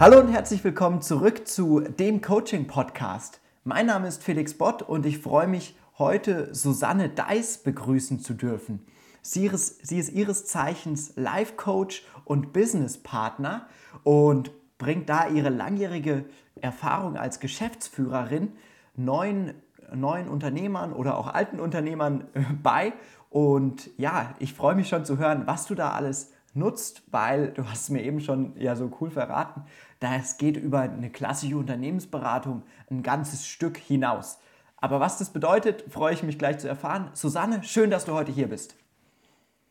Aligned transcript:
Hallo 0.00 0.18
und 0.18 0.28
herzlich 0.28 0.64
willkommen 0.64 1.02
zurück 1.02 1.46
zu 1.46 1.80
dem 1.80 2.22
Coaching 2.22 2.66
Podcast. 2.66 3.38
Mein 3.64 3.84
Name 3.84 4.08
ist 4.08 4.24
Felix 4.24 4.54
Bott 4.54 4.80
und 4.80 5.04
ich 5.04 5.18
freue 5.18 5.46
mich, 5.46 5.76
heute 5.98 6.54
Susanne 6.54 7.10
Deiß 7.10 7.58
begrüßen 7.58 8.18
zu 8.18 8.32
dürfen. 8.32 8.82
Sie 9.20 9.44
ist, 9.44 9.86
sie 9.86 9.98
ist 9.98 10.10
ihres 10.10 10.46
Zeichens 10.46 11.12
Life 11.16 11.52
Coach 11.56 12.02
und 12.24 12.54
Business 12.54 12.96
Partner 12.96 13.66
und 14.02 14.52
bringt 14.78 15.10
da 15.10 15.28
ihre 15.28 15.50
langjährige 15.50 16.24
Erfahrung 16.62 17.18
als 17.18 17.38
Geschäftsführerin 17.38 18.52
neuen, 18.96 19.52
neuen 19.94 20.28
Unternehmern 20.30 20.94
oder 20.94 21.18
auch 21.18 21.26
alten 21.26 21.60
Unternehmern 21.60 22.24
bei. 22.62 22.94
Und 23.28 23.90
ja, 23.98 24.34
ich 24.38 24.54
freue 24.54 24.76
mich 24.76 24.88
schon 24.88 25.04
zu 25.04 25.18
hören, 25.18 25.42
was 25.44 25.66
du 25.66 25.74
da 25.74 25.90
alles 25.90 26.32
nutzt, 26.54 27.02
weil 27.10 27.52
du 27.52 27.64
hast 27.64 27.90
mir 27.90 28.02
eben 28.02 28.20
schon 28.20 28.56
ja 28.56 28.76
so 28.76 28.90
cool 29.00 29.10
verraten, 29.10 29.62
das 30.00 30.38
geht 30.38 30.56
über 30.56 30.80
eine 30.80 31.10
klassische 31.10 31.56
Unternehmensberatung 31.56 32.62
ein 32.90 33.02
ganzes 33.02 33.46
Stück 33.46 33.76
hinaus. 33.76 34.38
Aber 34.76 34.98
was 34.98 35.18
das 35.18 35.30
bedeutet, 35.30 35.84
freue 35.88 36.14
ich 36.14 36.22
mich 36.22 36.38
gleich 36.38 36.58
zu 36.58 36.68
erfahren. 36.68 37.10
Susanne, 37.12 37.62
schön, 37.62 37.90
dass 37.90 38.06
du 38.06 38.12
heute 38.12 38.32
hier 38.32 38.48
bist. 38.48 38.76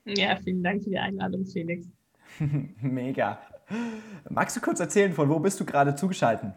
Ja, 0.05 0.35
vielen 0.35 0.63
Dank 0.63 0.83
für 0.83 0.91
die 0.91 0.99
Einladung, 0.99 1.45
Felix. 1.45 1.87
Mega. 2.81 3.39
Magst 4.29 4.55
du 4.55 4.61
kurz 4.61 4.79
erzählen, 4.79 5.13
von 5.13 5.29
wo 5.29 5.39
bist 5.39 5.59
du 5.59 5.65
gerade 5.65 5.95
zugeschaltet? 5.95 6.53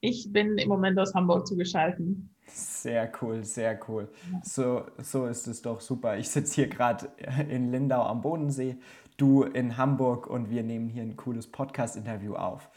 Ich 0.00 0.32
bin 0.32 0.56
im 0.58 0.68
Moment 0.68 0.98
aus 0.98 1.14
Hamburg 1.14 1.46
zugeschaltet. 1.46 2.16
Sehr 2.46 3.10
cool, 3.20 3.44
sehr 3.44 3.78
cool. 3.88 4.08
So, 4.42 4.84
so 4.98 5.26
ist 5.26 5.46
es 5.46 5.62
doch 5.62 5.80
super. 5.80 6.16
Ich 6.16 6.30
sitze 6.30 6.54
hier 6.54 6.68
gerade 6.68 7.08
in 7.48 7.70
Lindau 7.70 8.02
am 8.02 8.22
Bodensee, 8.22 8.76
du 9.20 9.42
in 9.42 9.76
Hamburg 9.76 10.26
und 10.26 10.50
wir 10.50 10.62
nehmen 10.62 10.88
hier 10.88 11.02
ein 11.02 11.16
cooles 11.16 11.46
Podcast-Interview 11.46 12.34
auf. 12.34 12.70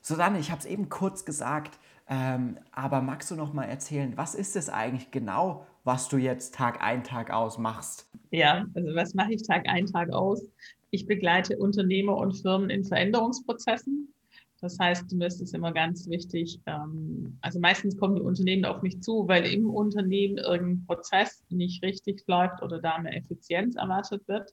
Susanne, 0.00 0.38
ich 0.38 0.50
habe 0.50 0.60
es 0.60 0.66
eben 0.66 0.88
kurz 0.88 1.24
gesagt, 1.24 1.78
ähm, 2.08 2.58
aber 2.72 3.02
magst 3.02 3.30
du 3.30 3.34
noch 3.34 3.52
mal 3.52 3.64
erzählen, 3.64 4.12
was 4.16 4.34
ist 4.34 4.56
es 4.56 4.70
eigentlich 4.70 5.10
genau, 5.10 5.66
was 5.84 6.08
du 6.08 6.16
jetzt 6.16 6.54
Tag 6.54 6.82
ein, 6.82 7.04
Tag 7.04 7.30
aus 7.30 7.58
machst? 7.58 8.08
Ja, 8.30 8.64
also 8.74 8.94
was 8.94 9.14
mache 9.14 9.32
ich 9.32 9.42
Tag 9.42 9.68
ein, 9.68 9.86
Tag 9.86 10.12
aus? 10.12 10.42
Ich 10.90 11.06
begleite 11.06 11.58
Unternehmer 11.58 12.16
und 12.16 12.32
Firmen 12.32 12.70
in 12.70 12.84
Veränderungsprozessen. 12.84 14.12
Das 14.60 14.78
heißt, 14.78 15.12
mir 15.12 15.26
ist 15.26 15.40
es 15.40 15.52
immer 15.52 15.72
ganz 15.72 16.08
wichtig, 16.08 16.60
ähm, 16.66 17.38
also 17.42 17.60
meistens 17.60 17.96
kommen 17.96 18.16
die 18.16 18.22
Unternehmen 18.22 18.64
auf 18.64 18.82
mich 18.82 19.00
zu, 19.02 19.28
weil 19.28 19.46
im 19.46 19.70
Unternehmen 19.70 20.38
irgendein 20.38 20.86
Prozess 20.86 21.44
nicht 21.48 21.82
richtig 21.82 22.24
läuft 22.26 22.62
oder 22.62 22.80
da 22.80 22.98
mehr 22.98 23.16
Effizienz 23.16 23.76
erwartet 23.76 24.26
wird. 24.26 24.52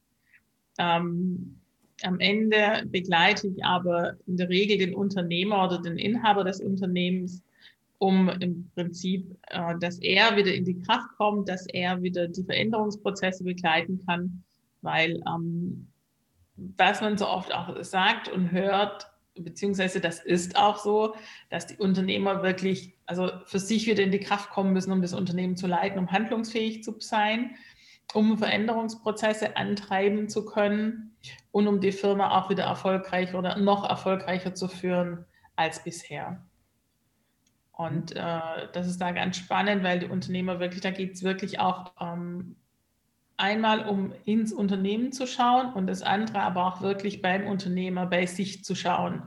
Ähm, 0.78 1.60
am 2.04 2.20
Ende 2.20 2.84
begleite 2.88 3.48
ich 3.48 3.64
aber 3.64 4.16
in 4.28 4.38
der 4.38 4.50
Regel 4.50 4.78
den 4.78 4.96
Unternehmer 4.96 5.66
oder 5.66 5.82
den 5.82 5.98
Inhaber 5.98 6.44
des 6.44 6.60
Unternehmens, 6.60 7.42
um 7.98 8.30
im 8.30 8.70
Prinzip, 8.76 9.38
äh, 9.48 9.76
dass 9.80 10.00
er 10.00 10.36
wieder 10.36 10.54
in 10.54 10.66
die 10.66 10.80
Kraft 10.82 11.10
kommt, 11.18 11.48
dass 11.48 11.66
er 11.68 12.02
wieder 12.02 12.28
die 12.28 12.44
Veränderungsprozesse 12.44 13.44
begleiten 13.44 14.04
kann, 14.06 14.44
weil 14.82 15.22
ähm, 15.28 15.88
was 16.56 17.02
man 17.02 17.18
so 17.18 17.28
oft 17.28 17.54
auch 17.54 17.82
sagt 17.84 18.30
und 18.30 18.52
hört, 18.52 19.08
beziehungsweise 19.36 20.00
das 20.00 20.24
ist 20.24 20.56
auch 20.58 20.78
so, 20.78 21.16
dass 21.50 21.68
die 21.68 21.78
Unternehmer 21.78 22.44
wirklich, 22.44 22.94
also 23.06 23.30
für 23.46 23.60
sich 23.60 23.88
wieder 23.88 24.04
in 24.04 24.12
die 24.12 24.20
Kraft 24.20 24.50
kommen 24.50 24.74
müssen, 24.74 24.92
um 24.92 25.02
das 25.02 25.14
Unternehmen 25.14 25.58
zu 25.58 25.68
leiten, 25.68 26.00
um 26.00 26.12
handlungsfähig 26.12 26.84
zu 26.84 26.96
sein 27.00 27.56
um 28.14 28.38
Veränderungsprozesse 28.38 29.58
antreiben 29.58 30.30
zu 30.30 30.46
können 30.46 31.16
und 31.52 31.68
um 31.68 31.82
die 31.82 31.92
Firma 31.92 32.38
auch 32.38 32.50
wieder 32.50 32.66
erfolgreich 32.66 33.34
oder 33.34 33.58
noch 33.58 33.88
erfolgreicher 33.88 34.54
zu 34.54 34.68
führen 34.68 35.26
als 35.56 35.84
bisher. 35.84 36.44
Und 37.72 38.16
äh, 38.16 38.68
das 38.72 38.88
ist 38.88 39.02
da 39.02 39.12
ganz 39.12 39.38
spannend, 39.38 39.84
weil 39.84 40.00
die 40.00 40.08
Unternehmer 40.08 40.60
wirklich, 40.60 40.82
da 40.82 40.92
geht 40.92 41.14
es 41.14 41.24
wirklich 41.24 41.60
auch 41.60 41.92
ähm, 42.00 42.56
einmal 43.38 43.88
um 43.88 44.14
ins 44.24 44.54
Unternehmen 44.54 45.12
zu 45.12 45.28
schauen 45.28 45.74
und 45.74 45.88
das 45.88 46.02
andere 46.02 46.40
aber 46.40 46.66
auch 46.66 46.82
wirklich 46.82 47.22
beim 47.22 47.48
Unternehmer 47.48 48.06
bei 48.06 48.26
sich 48.26 48.64
zu 48.64 48.76
schauen. 48.76 49.24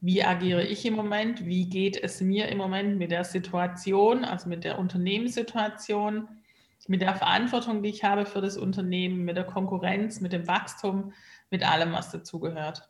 Wie 0.00 0.22
agiere 0.22 0.62
ich 0.62 0.84
im 0.86 0.94
Moment? 0.94 1.44
Wie 1.44 1.68
geht 1.68 1.96
es 1.96 2.20
mir 2.20 2.48
im 2.48 2.58
Moment 2.58 2.98
mit 2.98 3.10
der 3.10 3.24
Situation, 3.24 4.24
also 4.24 4.48
mit 4.48 4.64
der 4.64 4.78
Unternehmenssituation? 4.78 6.28
Mit 6.86 7.02
der 7.02 7.14
Verantwortung, 7.14 7.82
die 7.82 7.88
ich 7.88 8.04
habe 8.04 8.26
für 8.26 8.40
das 8.40 8.56
Unternehmen, 8.56 9.24
mit 9.24 9.36
der 9.36 9.44
Konkurrenz, 9.44 10.20
mit 10.20 10.32
dem 10.32 10.46
Wachstum, 10.46 11.12
mit 11.50 11.68
allem, 11.68 11.92
was 11.92 12.10
dazugehört. 12.10 12.88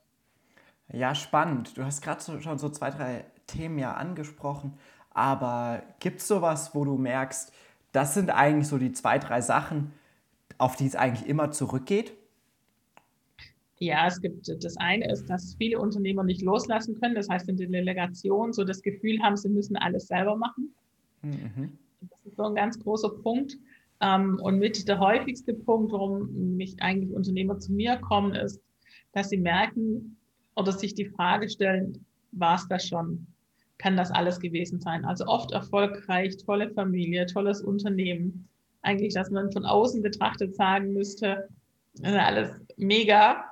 Ja, 0.92 1.14
spannend. 1.14 1.76
Du 1.76 1.84
hast 1.84 2.02
gerade 2.02 2.20
so, 2.20 2.40
schon 2.40 2.58
so 2.58 2.68
zwei, 2.68 2.90
drei 2.90 3.24
Themen 3.46 3.78
ja 3.78 3.94
angesprochen, 3.94 4.74
aber 5.10 5.82
gibt 6.00 6.20
es 6.20 6.28
sowas, 6.28 6.74
wo 6.74 6.84
du 6.84 6.96
merkst, 6.96 7.52
das 7.92 8.14
sind 8.14 8.30
eigentlich 8.30 8.68
so 8.68 8.78
die 8.78 8.92
zwei, 8.92 9.18
drei 9.18 9.40
Sachen, 9.40 9.92
auf 10.58 10.76
die 10.76 10.86
es 10.86 10.96
eigentlich 10.96 11.28
immer 11.28 11.50
zurückgeht? 11.50 12.12
Ja, 13.80 14.06
es 14.06 14.20
gibt 14.20 14.48
das 14.48 14.76
eine 14.76 15.10
ist, 15.10 15.30
dass 15.30 15.54
viele 15.54 15.78
Unternehmer 15.78 16.24
nicht 16.24 16.42
loslassen 16.42 17.00
können. 17.00 17.14
Das 17.14 17.28
heißt, 17.28 17.48
in 17.48 17.56
der 17.56 17.68
Delegation 17.68 18.52
so 18.52 18.64
das 18.64 18.82
Gefühl 18.82 19.22
haben, 19.22 19.36
sie 19.36 19.48
müssen 19.48 19.76
alles 19.76 20.08
selber 20.08 20.36
machen. 20.36 20.74
Mhm. 21.22 21.78
Das 22.00 22.18
ist 22.24 22.36
so 22.36 22.44
ein 22.44 22.54
ganz 22.54 22.78
großer 22.78 23.10
Punkt. 23.10 23.56
Ähm, 24.00 24.38
und 24.40 24.58
mit 24.58 24.86
der 24.86 24.98
häufigste 24.98 25.54
Punkt, 25.54 25.92
warum 25.92 26.56
mich 26.56 26.80
eigentlich 26.80 27.12
Unternehmer 27.12 27.58
zu 27.58 27.72
mir 27.72 27.96
kommen, 27.96 28.34
ist, 28.34 28.60
dass 29.12 29.30
sie 29.30 29.38
merken 29.38 30.16
oder 30.56 30.72
sich 30.72 30.94
die 30.94 31.06
Frage 31.06 31.48
stellen, 31.48 32.04
war 32.32 32.56
es 32.56 32.68
das 32.68 32.86
schon? 32.86 33.26
Kann 33.78 33.96
das 33.96 34.10
alles 34.10 34.40
gewesen 34.40 34.80
sein? 34.80 35.04
Also 35.04 35.26
oft 35.26 35.52
erfolgreich, 35.52 36.36
tolle 36.36 36.70
Familie, 36.70 37.26
tolles 37.26 37.60
Unternehmen. 37.62 38.48
Eigentlich, 38.82 39.14
dass 39.14 39.30
man 39.30 39.52
von 39.52 39.64
außen 39.64 40.02
betrachtet 40.02 40.54
sagen 40.54 40.92
müsste, 40.92 41.48
alles 42.02 42.50
mega, 42.76 43.44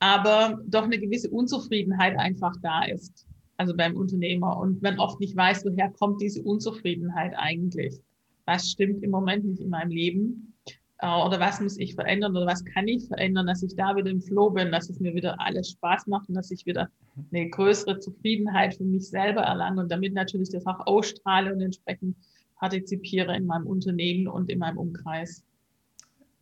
aber 0.00 0.60
doch 0.66 0.84
eine 0.84 0.98
gewisse 0.98 1.30
Unzufriedenheit 1.30 2.18
einfach 2.18 2.54
da 2.62 2.84
ist. 2.84 3.26
Also 3.56 3.76
beim 3.76 3.96
Unternehmer. 3.96 4.56
Und 4.58 4.82
man 4.82 4.98
oft 4.98 5.20
nicht 5.20 5.36
weiß, 5.36 5.64
woher 5.64 5.90
kommt 5.90 6.20
diese 6.20 6.42
Unzufriedenheit 6.42 7.32
eigentlich 7.36 8.00
was 8.46 8.70
stimmt 8.70 9.02
im 9.02 9.10
Moment 9.10 9.44
nicht 9.44 9.60
in 9.60 9.70
meinem 9.70 9.90
Leben 9.90 10.54
äh, 10.98 11.06
oder 11.06 11.40
was 11.40 11.60
muss 11.60 11.78
ich 11.78 11.94
verändern 11.94 12.36
oder 12.36 12.46
was 12.46 12.64
kann 12.64 12.88
ich 12.88 13.06
verändern, 13.06 13.46
dass 13.46 13.62
ich 13.62 13.74
da 13.76 13.96
wieder 13.96 14.10
im 14.10 14.22
Flow 14.22 14.50
bin, 14.50 14.72
dass 14.72 14.90
es 14.90 15.00
mir 15.00 15.14
wieder 15.14 15.40
alles 15.40 15.70
Spaß 15.70 16.06
macht 16.06 16.28
und 16.28 16.34
dass 16.34 16.50
ich 16.50 16.66
wieder 16.66 16.88
eine 17.32 17.48
größere 17.48 17.98
Zufriedenheit 17.98 18.74
für 18.74 18.84
mich 18.84 19.08
selber 19.08 19.42
erlange 19.42 19.82
und 19.82 19.90
damit 19.90 20.14
natürlich 20.14 20.50
das 20.50 20.66
auch 20.66 20.86
ausstrahle 20.86 21.52
und 21.52 21.60
entsprechend 21.60 22.16
partizipiere 22.56 23.36
in 23.36 23.46
meinem 23.46 23.66
Unternehmen 23.66 24.28
und 24.28 24.50
in 24.50 24.58
meinem 24.58 24.78
Umkreis. 24.78 25.44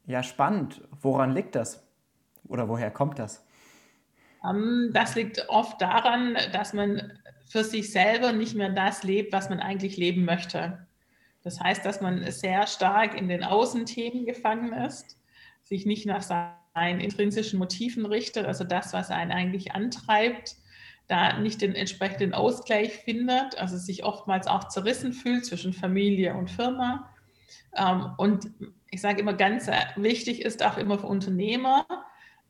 Ja, 0.07 0.23
spannend. 0.23 0.83
Woran 1.01 1.33
liegt 1.33 1.55
das? 1.55 1.87
Oder 2.49 2.69
woher 2.69 2.91
kommt 2.91 3.19
das? 3.19 3.47
Ähm, 4.49 4.91
das 4.93 5.15
liegt 5.15 5.49
oft 5.49 5.81
daran, 5.81 6.37
dass 6.53 6.73
man 6.73 7.13
für 7.47 7.65
sich 7.65 7.93
selber 7.93 8.33
nicht 8.33 8.55
mehr 8.55 8.71
das 8.71 9.03
lebt, 9.03 9.33
was 9.33 9.49
man 9.49 9.61
eigentlich 9.61 9.97
leben 9.97 10.25
möchte. 10.25 10.87
Das 11.43 11.61
heißt, 11.61 11.85
dass 11.85 12.01
man 12.01 12.31
sehr 12.31 12.67
stark 12.67 13.15
in 13.19 13.29
den 13.29 13.45
Außenthemen 13.45 14.27
gefangen 14.27 14.73
ist, 14.73 15.19
sich 15.63 15.87
nicht 15.87 16.07
nach 16.07 16.23
seinen 16.23 17.01
intrinsischen 17.01 17.59
Motiven 17.59 18.07
richtet, 18.07 18.47
also 18.47 18.65
das, 18.65 18.93
was 18.93 19.11
einen 19.11 19.33
eigentlich 19.33 19.73
antreibt, 19.73 20.57
da 21.09 21.39
nicht 21.39 21.61
den 21.61 21.75
entsprechenden 21.75 22.33
Ausgleich 22.33 22.95
findet, 22.99 23.59
also 23.59 23.77
sich 23.77 24.05
oftmals 24.05 24.47
auch 24.47 24.69
zerrissen 24.69 25.13
fühlt 25.13 25.45
zwischen 25.45 25.73
Familie 25.73 26.35
und 26.35 26.51
Firma. 26.51 27.11
Ähm, 27.77 28.13
und 28.19 28.51
ich 28.91 29.01
sage 29.01 29.21
immer 29.21 29.35
ganz 29.35 29.69
wichtig 29.97 30.43
ist 30.43 30.65
auch 30.65 30.77
immer 30.77 30.99
für 30.99 31.07
Unternehmer, 31.07 31.87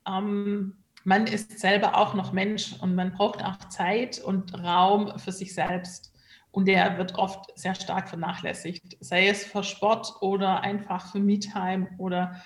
ähm, 0.07 0.77
man 1.05 1.27
ist 1.27 1.59
selber 1.59 1.97
auch 1.97 2.15
noch 2.15 2.33
Mensch 2.33 2.75
und 2.81 2.95
man 2.95 3.13
braucht 3.13 3.43
auch 3.43 3.59
Zeit 3.69 4.21
und 4.21 4.55
Raum 4.63 5.19
für 5.19 5.33
sich 5.33 5.55
selbst. 5.55 6.12
Und 6.53 6.69
der 6.69 6.99
wird 6.99 7.15
oft 7.17 7.59
sehr 7.59 7.75
stark 7.75 8.09
vernachlässigt, 8.09 8.97
sei 9.01 9.29
es 9.29 9.45
für 9.45 9.65
Sport 9.65 10.15
oder 10.21 10.61
einfach 10.61 11.11
für 11.11 11.19
Me-Time 11.19 11.89
oder 11.97 12.37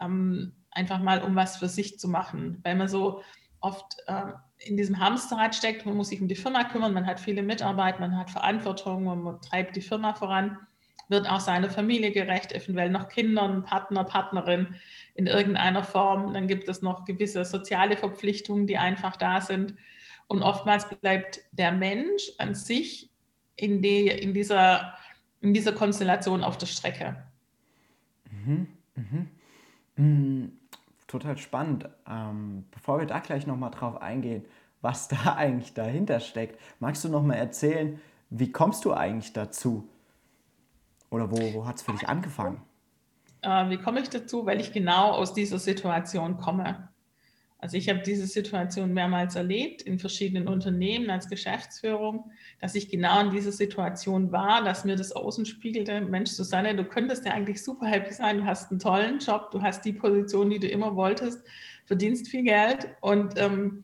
ähm, 0.00 0.52
einfach 0.70 1.00
mal, 1.00 1.22
um 1.22 1.34
was 1.34 1.56
für 1.56 1.68
sich 1.68 1.98
zu 1.98 2.08
machen. 2.08 2.60
Weil 2.62 2.76
man 2.76 2.88
so 2.88 3.22
oft 3.60 3.96
äh, 4.06 4.32
in 4.58 4.76
diesem 4.76 5.00
Hamsterrad 5.00 5.54
steckt, 5.54 5.84
man 5.84 5.96
muss 5.96 6.08
sich 6.08 6.20
um 6.20 6.28
die 6.28 6.36
Firma 6.36 6.62
kümmern, 6.64 6.94
man 6.94 7.06
hat 7.06 7.18
viele 7.18 7.42
Mitarbeit, 7.42 7.98
man 7.98 8.16
hat 8.16 8.30
Verantwortung, 8.30 9.04
man 9.04 9.40
treibt 9.40 9.74
die 9.74 9.80
Firma 9.80 10.14
voran, 10.14 10.58
wird 11.08 11.28
auch 11.28 11.40
seiner 11.40 11.68
Familie 11.68 12.12
gerecht, 12.12 12.52
eventuell 12.52 12.90
noch 12.90 13.08
Kindern, 13.08 13.64
Partner, 13.64 14.04
Partnerin 14.04 14.76
in 15.14 15.26
irgendeiner 15.26 15.82
Form. 15.82 16.34
Dann 16.34 16.46
gibt 16.46 16.68
es 16.68 16.82
noch 16.82 17.04
gewisse 17.04 17.44
soziale 17.44 17.96
Verpflichtungen, 17.96 18.66
die 18.68 18.78
einfach 18.78 19.16
da 19.16 19.40
sind. 19.40 19.74
Und 20.28 20.42
oftmals 20.42 20.88
bleibt 20.88 21.40
der 21.52 21.72
Mensch 21.72 22.32
an 22.38 22.54
sich 22.54 23.10
in, 23.56 23.82
die, 23.82 24.08
in, 24.08 24.34
dieser, 24.34 24.94
in 25.40 25.54
dieser 25.54 25.72
Konstellation 25.72 26.44
auf 26.44 26.58
der 26.58 26.66
Strecke. 26.66 27.16
Mhm, 28.30 28.68
mhm. 28.94 29.28
Mhm, 29.96 30.52
total 31.06 31.38
spannend. 31.38 31.88
Ähm, 32.08 32.64
bevor 32.70 32.98
wir 32.98 33.06
da 33.06 33.18
gleich 33.20 33.46
nochmal 33.46 33.70
drauf 33.70 34.00
eingehen, 34.00 34.44
was 34.82 35.08
da 35.08 35.16
eigentlich 35.36 35.74
dahinter 35.74 36.20
steckt. 36.20 36.60
Magst 36.80 37.04
du 37.04 37.08
noch 37.08 37.22
mal 37.22 37.34
erzählen, 37.34 38.00
wie 38.30 38.52
kommst 38.52 38.84
du 38.84 38.92
eigentlich 38.92 39.32
dazu? 39.32 39.88
Oder 41.10 41.30
wo, 41.30 41.54
wo 41.54 41.66
hat 41.66 41.76
es 41.76 41.82
für 41.82 41.92
dich 41.92 42.08
angefangen? 42.08 42.60
Äh, 43.42 43.70
wie 43.70 43.78
komme 43.78 44.00
ich 44.00 44.10
dazu? 44.10 44.44
Weil 44.44 44.60
ich 44.60 44.72
genau 44.72 45.12
aus 45.12 45.32
dieser 45.32 45.58
Situation 45.58 46.36
komme. 46.36 46.88
Also 47.66 47.78
ich 47.78 47.88
habe 47.88 47.98
diese 47.98 48.28
Situation 48.28 48.94
mehrmals 48.94 49.34
erlebt 49.34 49.82
in 49.82 49.98
verschiedenen 49.98 50.46
Unternehmen 50.46 51.10
als 51.10 51.28
Geschäftsführung, 51.28 52.30
dass 52.60 52.76
ich 52.76 52.88
genau 52.88 53.20
in 53.22 53.32
dieser 53.32 53.50
Situation 53.50 54.30
war, 54.30 54.62
dass 54.62 54.84
mir 54.84 54.94
das 54.94 55.10
Außen 55.10 55.44
spiegelte, 55.46 56.00
Mensch, 56.00 56.30
Susanne, 56.30 56.76
du 56.76 56.84
könntest 56.84 57.26
ja 57.26 57.32
eigentlich 57.32 57.64
super 57.64 57.86
happy 57.86 58.12
sein, 58.14 58.38
du 58.38 58.44
hast 58.44 58.70
einen 58.70 58.78
tollen 58.78 59.18
Job, 59.18 59.50
du 59.50 59.62
hast 59.62 59.84
die 59.84 59.94
Position, 59.94 60.48
die 60.48 60.60
du 60.60 60.68
immer 60.68 60.94
wolltest, 60.94 61.44
verdienst 61.86 62.28
viel 62.28 62.44
Geld. 62.44 62.86
Und 63.00 63.36
ähm, 63.36 63.82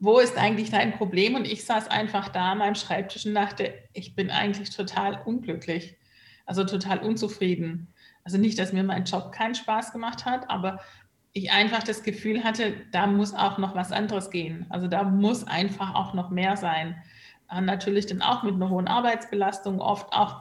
wo 0.00 0.18
ist 0.18 0.38
eigentlich 0.38 0.70
dein 0.70 0.92
Problem? 0.92 1.34
Und 1.34 1.46
ich 1.46 1.66
saß 1.66 1.88
einfach 1.88 2.30
da 2.30 2.52
an 2.52 2.58
meinem 2.58 2.76
Schreibtisch 2.76 3.26
und 3.26 3.34
dachte, 3.34 3.74
ich 3.92 4.14
bin 4.14 4.30
eigentlich 4.30 4.70
total 4.70 5.20
unglücklich, 5.26 5.98
also 6.46 6.64
total 6.64 7.00
unzufrieden. 7.00 7.92
Also 8.24 8.38
nicht, 8.38 8.58
dass 8.58 8.72
mir 8.72 8.84
mein 8.84 9.04
Job 9.04 9.32
keinen 9.32 9.54
Spaß 9.54 9.92
gemacht 9.92 10.24
hat, 10.24 10.48
aber 10.48 10.80
ich 11.34 11.50
einfach 11.50 11.82
das 11.82 12.02
Gefühl 12.04 12.44
hatte, 12.44 12.74
da 12.92 13.06
muss 13.06 13.34
auch 13.34 13.58
noch 13.58 13.74
was 13.74 13.92
anderes 13.92 14.30
gehen. 14.30 14.66
Also 14.70 14.86
da 14.86 15.02
muss 15.02 15.46
einfach 15.46 15.94
auch 15.94 16.14
noch 16.14 16.30
mehr 16.30 16.56
sein. 16.56 16.96
Äh, 17.50 17.60
natürlich 17.60 18.06
dann 18.06 18.22
auch 18.22 18.44
mit 18.44 18.54
einer 18.54 18.70
hohen 18.70 18.86
Arbeitsbelastung, 18.86 19.80
oft 19.80 20.12
auch 20.12 20.40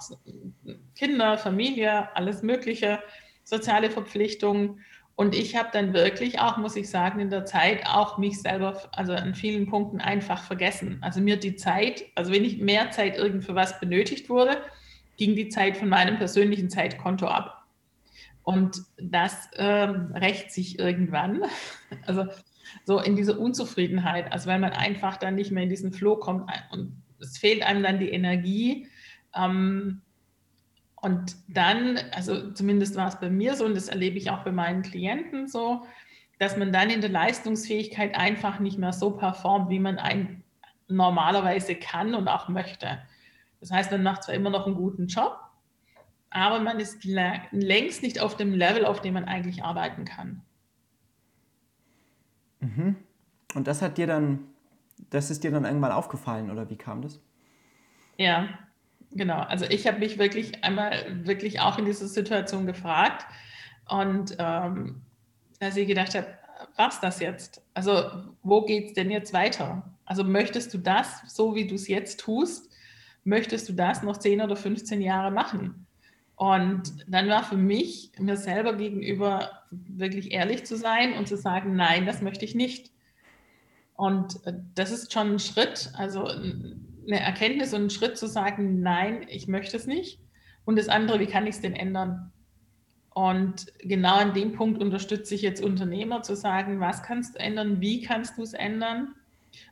Kinder, 0.95 1.37
Familie, 1.39 2.15
alles 2.15 2.43
Mögliche, 2.43 2.99
soziale 3.43 3.89
Verpflichtungen. 3.89 4.81
Und 5.15 5.35
ich 5.35 5.55
habe 5.55 5.69
dann 5.73 5.93
wirklich 5.93 6.39
auch, 6.39 6.57
muss 6.57 6.75
ich 6.75 6.89
sagen, 6.89 7.19
in 7.19 7.31
der 7.31 7.45
Zeit 7.45 7.87
auch 7.87 8.19
mich 8.19 8.39
selber, 8.39 8.79
also 8.91 9.13
an 9.13 9.33
vielen 9.33 9.67
Punkten 9.67 9.99
einfach 9.99 10.43
vergessen. 10.43 10.99
Also 11.01 11.21
mir 11.21 11.37
die 11.37 11.55
Zeit, 11.55 12.05
also 12.13 12.31
wenn 12.31 12.45
ich 12.45 12.59
mehr 12.59 12.91
Zeit 12.91 13.17
irgend 13.17 13.43
für 13.43 13.55
was 13.55 13.79
benötigt 13.79 14.29
wurde, 14.29 14.57
ging 15.17 15.35
die 15.35 15.49
Zeit 15.49 15.75
von 15.75 15.89
meinem 15.89 16.17
persönlichen 16.17 16.69
Zeitkonto 16.69 17.27
ab. 17.27 17.62
Und 18.43 18.81
das 18.97 19.49
ähm, 19.55 20.11
rächt 20.13 20.51
sich 20.51 20.79
irgendwann. 20.79 21.43
Also 22.05 22.25
so 22.85 22.99
in 22.99 23.15
diese 23.15 23.37
Unzufriedenheit, 23.37 24.31
also 24.31 24.49
weil 24.49 24.59
man 24.59 24.71
einfach 24.71 25.17
dann 25.17 25.35
nicht 25.35 25.51
mehr 25.51 25.63
in 25.63 25.69
diesen 25.69 25.93
Flow 25.93 26.15
kommt 26.15 26.49
und 26.71 27.03
es 27.19 27.37
fehlt 27.37 27.61
einem 27.61 27.83
dann 27.83 27.99
die 27.99 28.09
Energie. 28.09 28.87
Ähm, 29.35 30.01
und 30.95 31.35
dann, 31.47 31.99
also 32.11 32.51
zumindest 32.51 32.95
war 32.95 33.09
es 33.09 33.19
bei 33.19 33.29
mir 33.29 33.55
so 33.55 33.65
und 33.65 33.75
das 33.75 33.89
erlebe 33.89 34.17
ich 34.17 34.31
auch 34.31 34.43
bei 34.43 34.51
meinen 34.51 34.81
Klienten 34.81 35.47
so, 35.47 35.85
dass 36.39 36.57
man 36.57 36.71
dann 36.71 36.89
in 36.89 37.01
der 37.01 37.09
Leistungsfähigkeit 37.09 38.15
einfach 38.15 38.59
nicht 38.59 38.77
mehr 38.77 38.93
so 38.93 39.11
performt, 39.11 39.69
wie 39.69 39.79
man 39.79 39.97
ein 39.97 40.43
normalerweise 40.87 41.75
kann 41.75 42.15
und 42.15 42.27
auch 42.27 42.49
möchte. 42.49 42.99
Das 43.59 43.71
heißt, 43.71 43.91
man 43.91 44.03
macht 44.03 44.23
zwar 44.23 44.35
immer 44.35 44.49
noch 44.49 44.65
einen 44.65 44.75
guten 44.75 45.07
Job, 45.07 45.37
aber 46.33 46.59
man 46.59 46.79
ist 46.79 47.05
längst 47.05 48.01
nicht 48.01 48.19
auf 48.19 48.35
dem 48.35 48.53
Level, 48.53 48.85
auf 48.85 49.01
dem 49.01 49.13
man 49.13 49.25
eigentlich 49.25 49.63
arbeiten 49.63 50.03
kann. 50.03 50.41
Mhm. 52.59 52.95
Und 53.53 53.67
das 53.67 53.83
hat 53.83 53.99
dir 53.99 54.07
dann, 54.07 54.39
das 55.11 55.29
ist 55.29 55.43
dir 55.43 55.51
dann 55.51 55.65
irgendwann 55.65 55.91
aufgefallen 55.91 56.49
oder 56.49 56.69
wie 56.71 56.75
kam 56.75 57.03
das? 57.03 57.21
Ja, 58.17 58.49
genau. 59.11 59.41
Also 59.41 59.65
ich 59.65 59.85
habe 59.85 59.99
mich 59.99 60.17
wirklich 60.17 60.63
einmal 60.63 61.25
wirklich 61.25 61.59
auch 61.59 61.77
in 61.77 61.85
dieser 61.85 62.07
Situation 62.07 62.65
gefragt 62.65 63.27
und 63.87 64.35
ähm, 64.39 65.01
als 65.59 65.77
ich 65.77 65.87
gedacht 65.87 66.15
habe, 66.15 66.27
was 66.77 66.99
das 66.99 67.19
jetzt? 67.19 67.61
Also 67.75 68.09
wo 68.41 68.65
geht 68.65 68.87
es 68.87 68.93
denn 68.93 69.11
jetzt 69.11 69.33
weiter? 69.33 69.83
Also 70.05 70.23
möchtest 70.23 70.73
du 70.73 70.79
das, 70.79 71.21
so 71.27 71.53
wie 71.53 71.67
du 71.67 71.75
es 71.75 71.87
jetzt 71.87 72.19
tust, 72.21 72.71
möchtest 73.23 73.69
du 73.69 73.73
das 73.73 74.01
noch 74.01 74.17
10 74.17 74.41
oder 74.41 74.55
15 74.55 74.99
Jahre 74.99 75.29
machen? 75.29 75.82
Und 76.43 77.05
dann 77.07 77.29
war 77.29 77.45
für 77.45 77.55
mich, 77.55 78.11
mir 78.19 78.35
selber 78.35 78.73
gegenüber 78.73 79.63
wirklich 79.71 80.33
ehrlich 80.33 80.65
zu 80.65 80.75
sein 80.75 81.13
und 81.13 81.25
zu 81.25 81.37
sagen, 81.37 81.77
nein, 81.77 82.05
das 82.05 82.21
möchte 82.21 82.43
ich 82.43 82.53
nicht. 82.53 82.91
Und 83.93 84.45
äh, 84.45 84.51
das 84.75 84.91
ist 84.91 85.13
schon 85.13 85.35
ein 85.35 85.39
Schritt, 85.39 85.93
also 85.93 86.25
eine 86.25 87.21
Erkenntnis 87.21 87.73
und 87.73 87.85
ein 87.85 87.89
Schritt 87.89 88.17
zu 88.17 88.27
sagen, 88.27 88.81
nein, 88.81 89.25
ich 89.29 89.47
möchte 89.47 89.77
es 89.77 89.87
nicht. 89.87 90.19
Und 90.65 90.77
das 90.77 90.89
andere, 90.89 91.21
wie 91.21 91.27
kann 91.27 91.47
ich 91.47 91.55
es 91.55 91.61
denn 91.61 91.77
ändern? 91.77 92.33
Und 93.11 93.67
genau 93.79 94.15
an 94.15 94.33
dem 94.33 94.51
Punkt 94.51 94.81
unterstütze 94.81 95.35
ich 95.35 95.43
jetzt 95.43 95.63
Unternehmer 95.63 96.23
zu 96.23 96.35
sagen, 96.35 96.81
was 96.81 97.03
kannst 97.03 97.35
du 97.35 97.39
ändern, 97.39 97.79
wie 97.79 98.01
kannst 98.01 98.37
du 98.37 98.41
es 98.41 98.51
ändern, 98.51 99.15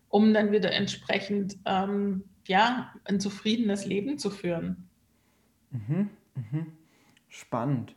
um 0.08 0.34
dann 0.34 0.54
wieder 0.54 0.72
entsprechend 0.72 1.58
ähm, 1.66 2.24
ja, 2.48 2.94
ein 3.04 3.20
zufriedenes 3.20 3.86
Leben 3.86 4.18
zu 4.18 4.30
führen. 4.30 4.88
Mhm. 5.72 6.12
Mhm. 6.42 6.68
Spannend. 7.30 7.96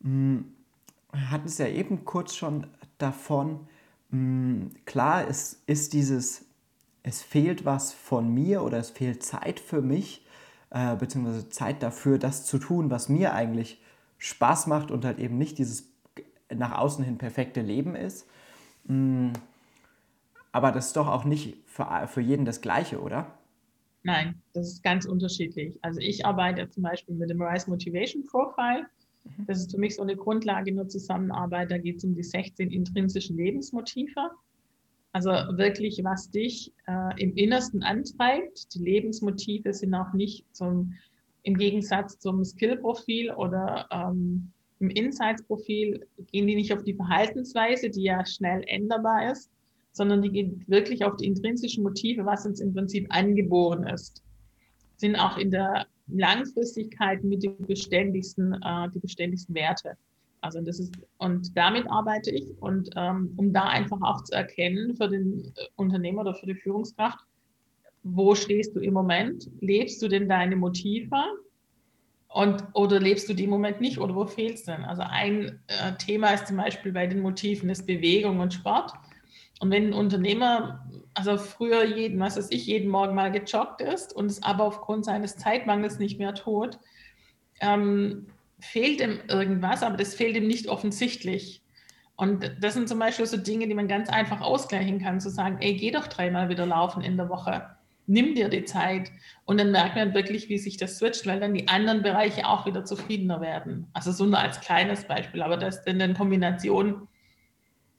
Wir 0.00 1.30
hatten 1.30 1.46
es 1.46 1.58
ja 1.58 1.66
eben 1.66 2.04
kurz 2.04 2.34
schon 2.34 2.66
davon. 2.98 3.68
Mm, 4.10 4.68
klar, 4.84 5.28
es 5.28 5.62
ist 5.66 5.92
dieses, 5.92 6.44
es 7.02 7.22
fehlt 7.22 7.64
was 7.64 7.92
von 7.92 8.32
mir 8.32 8.62
oder 8.62 8.78
es 8.78 8.90
fehlt 8.90 9.22
Zeit 9.22 9.60
für 9.60 9.82
mich, 9.82 10.26
äh, 10.70 10.96
beziehungsweise 10.96 11.48
Zeit 11.50 11.82
dafür, 11.82 12.18
das 12.18 12.46
zu 12.46 12.58
tun, 12.58 12.90
was 12.90 13.08
mir 13.08 13.34
eigentlich 13.34 13.82
Spaß 14.18 14.66
macht 14.66 14.90
und 14.90 15.04
halt 15.04 15.18
eben 15.18 15.38
nicht 15.38 15.58
dieses 15.58 15.88
nach 16.52 16.72
außen 16.72 17.04
hin 17.04 17.18
perfekte 17.18 17.60
Leben 17.60 17.94
ist. 17.94 18.26
Mm, 18.84 19.30
aber 20.52 20.72
das 20.72 20.88
ist 20.88 20.96
doch 20.96 21.08
auch 21.08 21.24
nicht 21.24 21.56
für, 21.66 22.06
für 22.06 22.20
jeden 22.20 22.44
das 22.44 22.60
Gleiche, 22.60 23.00
oder? 23.00 23.38
Nein, 24.04 24.42
das 24.52 24.68
ist 24.68 24.82
ganz 24.82 25.04
unterschiedlich. 25.04 25.78
Also 25.82 26.00
ich 26.00 26.26
arbeite 26.26 26.68
zum 26.68 26.82
Beispiel 26.82 27.14
mit 27.14 27.30
dem 27.30 27.40
Rise 27.40 27.70
Motivation 27.70 28.24
Profile. 28.24 28.86
Mhm. 29.24 29.46
Das 29.46 29.58
ist 29.58 29.70
für 29.70 29.78
mich 29.78 29.94
so 29.94 30.02
eine 30.02 30.16
Grundlage 30.16 30.70
in 30.70 30.76
der 30.76 30.88
Zusammenarbeit. 30.88 31.70
Da 31.70 31.78
geht 31.78 31.98
es 31.98 32.04
um 32.04 32.14
die 32.14 32.24
16 32.24 32.70
intrinsischen 32.70 33.36
Lebensmotive. 33.36 34.30
Also 35.12 35.30
wirklich, 35.30 36.00
was 36.02 36.30
dich 36.30 36.72
äh, 36.86 37.22
im 37.22 37.34
Innersten 37.34 37.82
antreibt. 37.82 38.74
Die 38.74 38.82
Lebensmotive 38.82 39.72
sind 39.72 39.94
auch 39.94 40.12
nicht 40.14 40.46
zum, 40.52 40.94
im 41.42 41.56
Gegensatz 41.56 42.18
zum 42.18 42.44
Skill-Profil 42.44 43.30
oder 43.32 43.86
ähm, 43.90 44.50
im 44.80 44.90
Insights-Profil, 44.90 46.06
gehen 46.32 46.46
die 46.46 46.56
nicht 46.56 46.72
auf 46.72 46.82
die 46.82 46.94
Verhaltensweise, 46.94 47.88
die 47.88 48.02
ja 48.02 48.26
schnell 48.26 48.64
änderbar 48.66 49.30
ist, 49.30 49.48
sondern 49.92 50.22
die 50.22 50.30
geht 50.30 50.68
wirklich 50.68 51.04
auf 51.04 51.16
die 51.16 51.26
intrinsischen 51.26 51.82
Motive, 51.82 52.24
was 52.24 52.46
uns 52.46 52.60
im 52.60 52.74
Prinzip 52.74 53.06
angeboren 53.10 53.86
ist. 53.86 54.22
Sind 54.96 55.16
auch 55.16 55.36
in 55.36 55.50
der 55.50 55.86
Langfristigkeit 56.08 57.22
mit 57.24 57.42
den 57.42 57.56
beständigsten, 57.66 58.54
äh, 58.62 58.88
die 58.94 58.98
beständigsten 58.98 59.54
Werte. 59.54 59.96
Also 60.40 60.60
das 60.60 60.80
ist, 60.80 60.92
und 61.18 61.56
damit 61.56 61.88
arbeite 61.88 62.32
ich 62.32 62.50
und 62.60 62.90
ähm, 62.96 63.32
um 63.36 63.52
da 63.52 63.68
einfach 63.68 64.00
auch 64.02 64.24
zu 64.24 64.34
erkennen 64.34 64.96
für 64.96 65.08
den 65.08 65.44
äh, 65.44 65.66
Unternehmer 65.76 66.22
oder 66.22 66.34
für 66.34 66.46
die 66.46 66.56
Führungskraft, 66.56 67.24
wo 68.02 68.34
stehst 68.34 68.74
du 68.74 68.80
im 68.80 68.94
Moment? 68.94 69.48
Lebst 69.60 70.02
du 70.02 70.08
denn 70.08 70.28
deine 70.28 70.56
Motive? 70.56 71.16
Und, 72.26 72.64
oder 72.72 72.98
lebst 72.98 73.28
du 73.28 73.34
die 73.34 73.44
im 73.44 73.50
Moment 73.50 73.80
nicht 73.80 73.98
oder 73.98 74.14
wo 74.16 74.24
fehlt 74.24 74.54
es 74.54 74.64
denn? 74.64 74.82
Also 74.84 75.02
ein 75.02 75.60
äh, 75.68 75.92
Thema 75.98 76.30
ist 76.30 76.48
zum 76.48 76.56
Beispiel 76.56 76.90
bei 76.90 77.06
den 77.06 77.20
Motiven 77.20 77.68
ist 77.68 77.86
Bewegung 77.86 78.40
und 78.40 78.54
Sport. 78.54 78.92
Und 79.62 79.70
wenn 79.70 79.90
ein 79.90 79.92
Unternehmer, 79.92 80.84
also 81.14 81.38
früher 81.38 81.84
jeden, 81.84 82.18
was 82.18 82.36
weiß 82.36 82.48
ich, 82.50 82.66
jeden 82.66 82.90
Morgen 82.90 83.14
mal 83.14 83.30
gejoggt 83.30 83.80
ist 83.80 84.12
und 84.12 84.26
es 84.26 84.42
aber 84.42 84.64
aufgrund 84.64 85.04
seines 85.04 85.36
Zeitmangels 85.36 86.00
nicht 86.00 86.18
mehr 86.18 86.34
tut, 86.34 86.80
ähm, 87.60 88.26
fehlt 88.58 89.00
ihm 89.00 89.20
irgendwas, 89.28 89.84
aber 89.84 89.96
das 89.96 90.16
fehlt 90.16 90.36
ihm 90.36 90.48
nicht 90.48 90.66
offensichtlich. 90.66 91.62
Und 92.16 92.56
das 92.60 92.74
sind 92.74 92.88
zum 92.88 92.98
Beispiel 92.98 93.24
so 93.26 93.36
Dinge, 93.36 93.68
die 93.68 93.74
man 93.74 93.86
ganz 93.86 94.08
einfach 94.08 94.40
ausgleichen 94.40 95.00
kann, 95.00 95.20
zu 95.20 95.30
sagen, 95.30 95.58
ey, 95.60 95.74
geh 95.74 95.92
doch 95.92 96.08
dreimal 96.08 96.48
wieder 96.48 96.66
laufen 96.66 97.00
in 97.00 97.16
der 97.16 97.28
Woche. 97.28 97.64
Nimm 98.08 98.34
dir 98.34 98.48
die 98.48 98.64
Zeit. 98.64 99.12
Und 99.44 99.60
dann 99.60 99.70
merkt 99.70 99.94
man 99.94 100.12
wirklich, 100.12 100.48
wie 100.48 100.58
sich 100.58 100.76
das 100.76 100.98
switcht, 100.98 101.24
weil 101.24 101.38
dann 101.38 101.54
die 101.54 101.68
anderen 101.68 102.02
Bereiche 102.02 102.48
auch 102.48 102.66
wieder 102.66 102.84
zufriedener 102.84 103.40
werden. 103.40 103.86
Also 103.92 104.10
so 104.10 104.26
nur 104.26 104.40
als 104.40 104.60
kleines 104.60 105.04
Beispiel, 105.04 105.40
aber 105.40 105.56
das 105.56 105.86
in 105.86 106.00
der 106.00 106.14
Kombination 106.14 107.06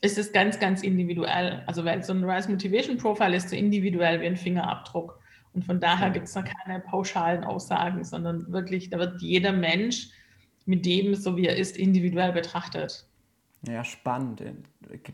ist 0.03 0.17
es 0.17 0.33
ganz, 0.33 0.59
ganz 0.59 0.83
individuell. 0.83 1.63
Also 1.65 1.85
weil 1.85 2.03
so 2.03 2.13
ein 2.13 2.25
Rise 2.25 2.51
Motivation 2.51 2.97
Profile 2.97 3.37
ist 3.37 3.49
so 3.49 3.55
individuell 3.55 4.19
wie 4.19 4.27
ein 4.27 4.35
Fingerabdruck. 4.35 5.17
Und 5.53 5.63
von 5.63 5.79
daher 5.79 6.09
gibt 6.09 6.27
es 6.27 6.33
da 6.33 6.41
keine 6.41 6.81
pauschalen 6.81 7.45
Aussagen, 7.45 8.03
sondern 8.03 8.51
wirklich, 8.51 8.89
da 8.89 8.99
wird 8.99 9.21
jeder 9.21 9.53
Mensch 9.53 10.09
mit 10.65 10.85
dem, 10.85 11.15
so 11.15 11.37
wie 11.37 11.47
er 11.47 11.55
ist, 11.55 11.77
individuell 11.77 12.33
betrachtet. 12.33 13.07
Ja, 13.65 13.85
spannend. 13.85 14.43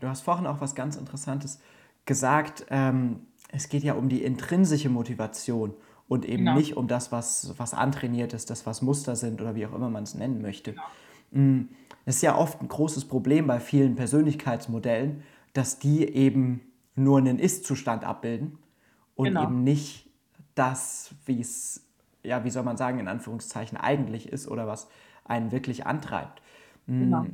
Du 0.00 0.08
hast 0.08 0.22
vorhin 0.22 0.46
auch 0.46 0.60
was 0.60 0.74
ganz 0.74 0.96
Interessantes 0.96 1.60
gesagt. 2.04 2.66
Ähm, 2.70 3.26
es 3.52 3.68
geht 3.68 3.84
ja 3.84 3.92
um 3.94 4.08
die 4.08 4.24
intrinsische 4.24 4.88
Motivation 4.88 5.72
und 6.08 6.24
eben 6.24 6.46
genau. 6.46 6.56
nicht 6.56 6.76
um 6.76 6.88
das, 6.88 7.12
was, 7.12 7.54
was 7.58 7.74
antrainiert 7.74 8.32
ist, 8.32 8.50
das, 8.50 8.66
was 8.66 8.82
Muster 8.82 9.14
sind 9.14 9.40
oder 9.40 9.54
wie 9.54 9.66
auch 9.66 9.74
immer 9.74 9.90
man 9.90 10.02
es 10.02 10.14
nennen 10.14 10.42
möchte. 10.42 10.72
Genau. 10.72 10.82
Mm, 11.30 11.62
es 12.04 12.16
ist 12.16 12.22
ja 12.22 12.36
oft 12.36 12.60
ein 12.60 12.68
großes 12.68 13.06
Problem 13.06 13.46
bei 13.46 13.60
vielen 13.60 13.94
Persönlichkeitsmodellen, 13.94 15.22
dass 15.52 15.78
die 15.78 16.08
eben 16.08 16.60
nur 16.94 17.18
einen 17.18 17.38
Ist-Zustand 17.38 18.04
abbilden 18.04 18.58
und 19.14 19.28
genau. 19.28 19.44
eben 19.44 19.64
nicht 19.64 20.08
das, 20.54 21.14
wie 21.26 21.40
es, 21.40 21.86
ja, 22.22 22.44
wie 22.44 22.50
soll 22.50 22.62
man 22.62 22.76
sagen, 22.76 22.98
in 22.98 23.08
Anführungszeichen 23.08 23.78
eigentlich 23.78 24.28
ist 24.28 24.48
oder 24.48 24.66
was 24.66 24.88
einen 25.24 25.52
wirklich 25.52 25.86
antreibt. 25.86 26.42
Hm, 26.86 27.00
genau. 27.00 27.26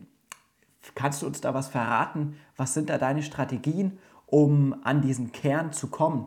Kannst 0.95 1.23
du 1.23 1.27
uns 1.27 1.41
da 1.41 1.55
was 1.55 1.69
verraten? 1.69 2.37
Was 2.57 2.75
sind 2.75 2.91
da 2.91 2.99
deine 2.99 3.23
Strategien, 3.23 3.99
um 4.27 4.77
an 4.85 5.03
diesen 5.03 5.33
Kern 5.33 5.73
zu 5.73 5.89
kommen? 5.89 6.27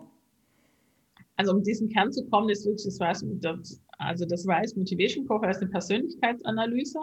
Also 1.38 1.54
um 1.54 1.64
diesen 1.64 1.88
Kern 1.90 2.12
zu 2.12 2.26
kommen, 2.26 2.50
ist 2.50 2.66
wirklich 2.66 2.84
das 3.42 3.82
also 4.00 4.26
das 4.26 4.48
Rise 4.48 4.78
Motivation 4.78 5.26
Profile 5.26 5.52
ist 5.52 5.62
eine 5.62 5.70
Persönlichkeitsanalyse, 5.70 7.00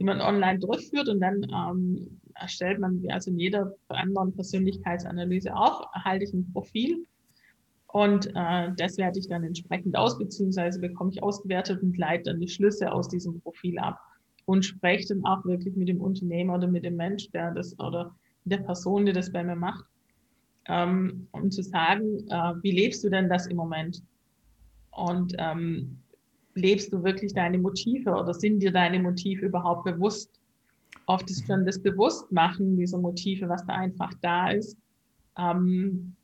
die 0.00 0.04
man 0.04 0.20
online 0.22 0.58
durchführt 0.58 1.08
und 1.08 1.20
dann 1.20 1.46
ähm, 1.54 2.20
erstellt 2.34 2.80
man, 2.80 3.04
also 3.10 3.30
in 3.30 3.38
jeder 3.38 3.74
anderen 3.88 4.32
Persönlichkeitsanalyse 4.32 5.54
auch, 5.54 5.92
erhalte 5.94 6.24
ich 6.24 6.32
ein 6.32 6.50
Profil 6.52 7.06
und 7.86 8.28
äh, 8.34 8.72
das 8.76 8.96
werte 8.96 9.18
ich 9.18 9.28
dann 9.28 9.44
entsprechend 9.44 9.96
aus, 9.96 10.16
beziehungsweise 10.18 10.80
bekomme 10.80 11.10
ich 11.12 11.22
ausgewertet 11.22 11.82
und 11.82 11.98
leite 11.98 12.30
dann 12.30 12.40
die 12.40 12.48
Schlüsse 12.48 12.90
aus 12.90 13.08
diesem 13.08 13.40
Profil 13.42 13.78
ab 13.78 13.98
und 14.46 14.64
spreche 14.64 15.08
dann 15.08 15.24
auch 15.26 15.44
wirklich 15.44 15.76
mit 15.76 15.88
dem 15.88 16.00
Unternehmer 16.00 16.54
oder 16.54 16.66
mit 16.66 16.84
dem 16.84 16.96
Mensch, 16.96 17.30
der 17.32 17.52
das 17.52 17.78
oder 17.78 18.16
der 18.44 18.58
Person, 18.58 19.04
die 19.04 19.12
das 19.12 19.30
bei 19.30 19.44
mir 19.44 19.56
macht, 19.56 19.84
ähm, 20.66 21.28
um 21.32 21.50
zu 21.50 21.62
sagen, 21.62 22.26
äh, 22.30 22.54
wie 22.62 22.72
lebst 22.72 23.04
du 23.04 23.10
denn 23.10 23.28
das 23.28 23.46
im 23.48 23.58
Moment? 23.58 24.02
Und 24.92 25.34
ähm, 25.38 25.98
lebst 26.54 26.92
du 26.92 27.02
wirklich 27.02 27.32
deine 27.32 27.58
Motive 27.58 28.10
oder 28.10 28.34
sind 28.34 28.60
dir 28.60 28.72
deine 28.72 28.98
Motive 28.98 29.46
überhaupt 29.46 29.84
bewusst? 29.84 30.30
Oft 31.06 31.30
ist 31.30 31.46
schon 31.46 31.64
das 31.64 31.80
Bewusstmachen 31.80 32.76
dieser 32.76 32.98
Motive, 32.98 33.48
was 33.48 33.64
da 33.66 33.74
einfach 33.74 34.12
da 34.20 34.50
ist, 34.50 34.76
ähm, 35.38 36.14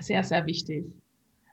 sehr, 0.00 0.24
sehr 0.24 0.46
wichtig. 0.46 0.84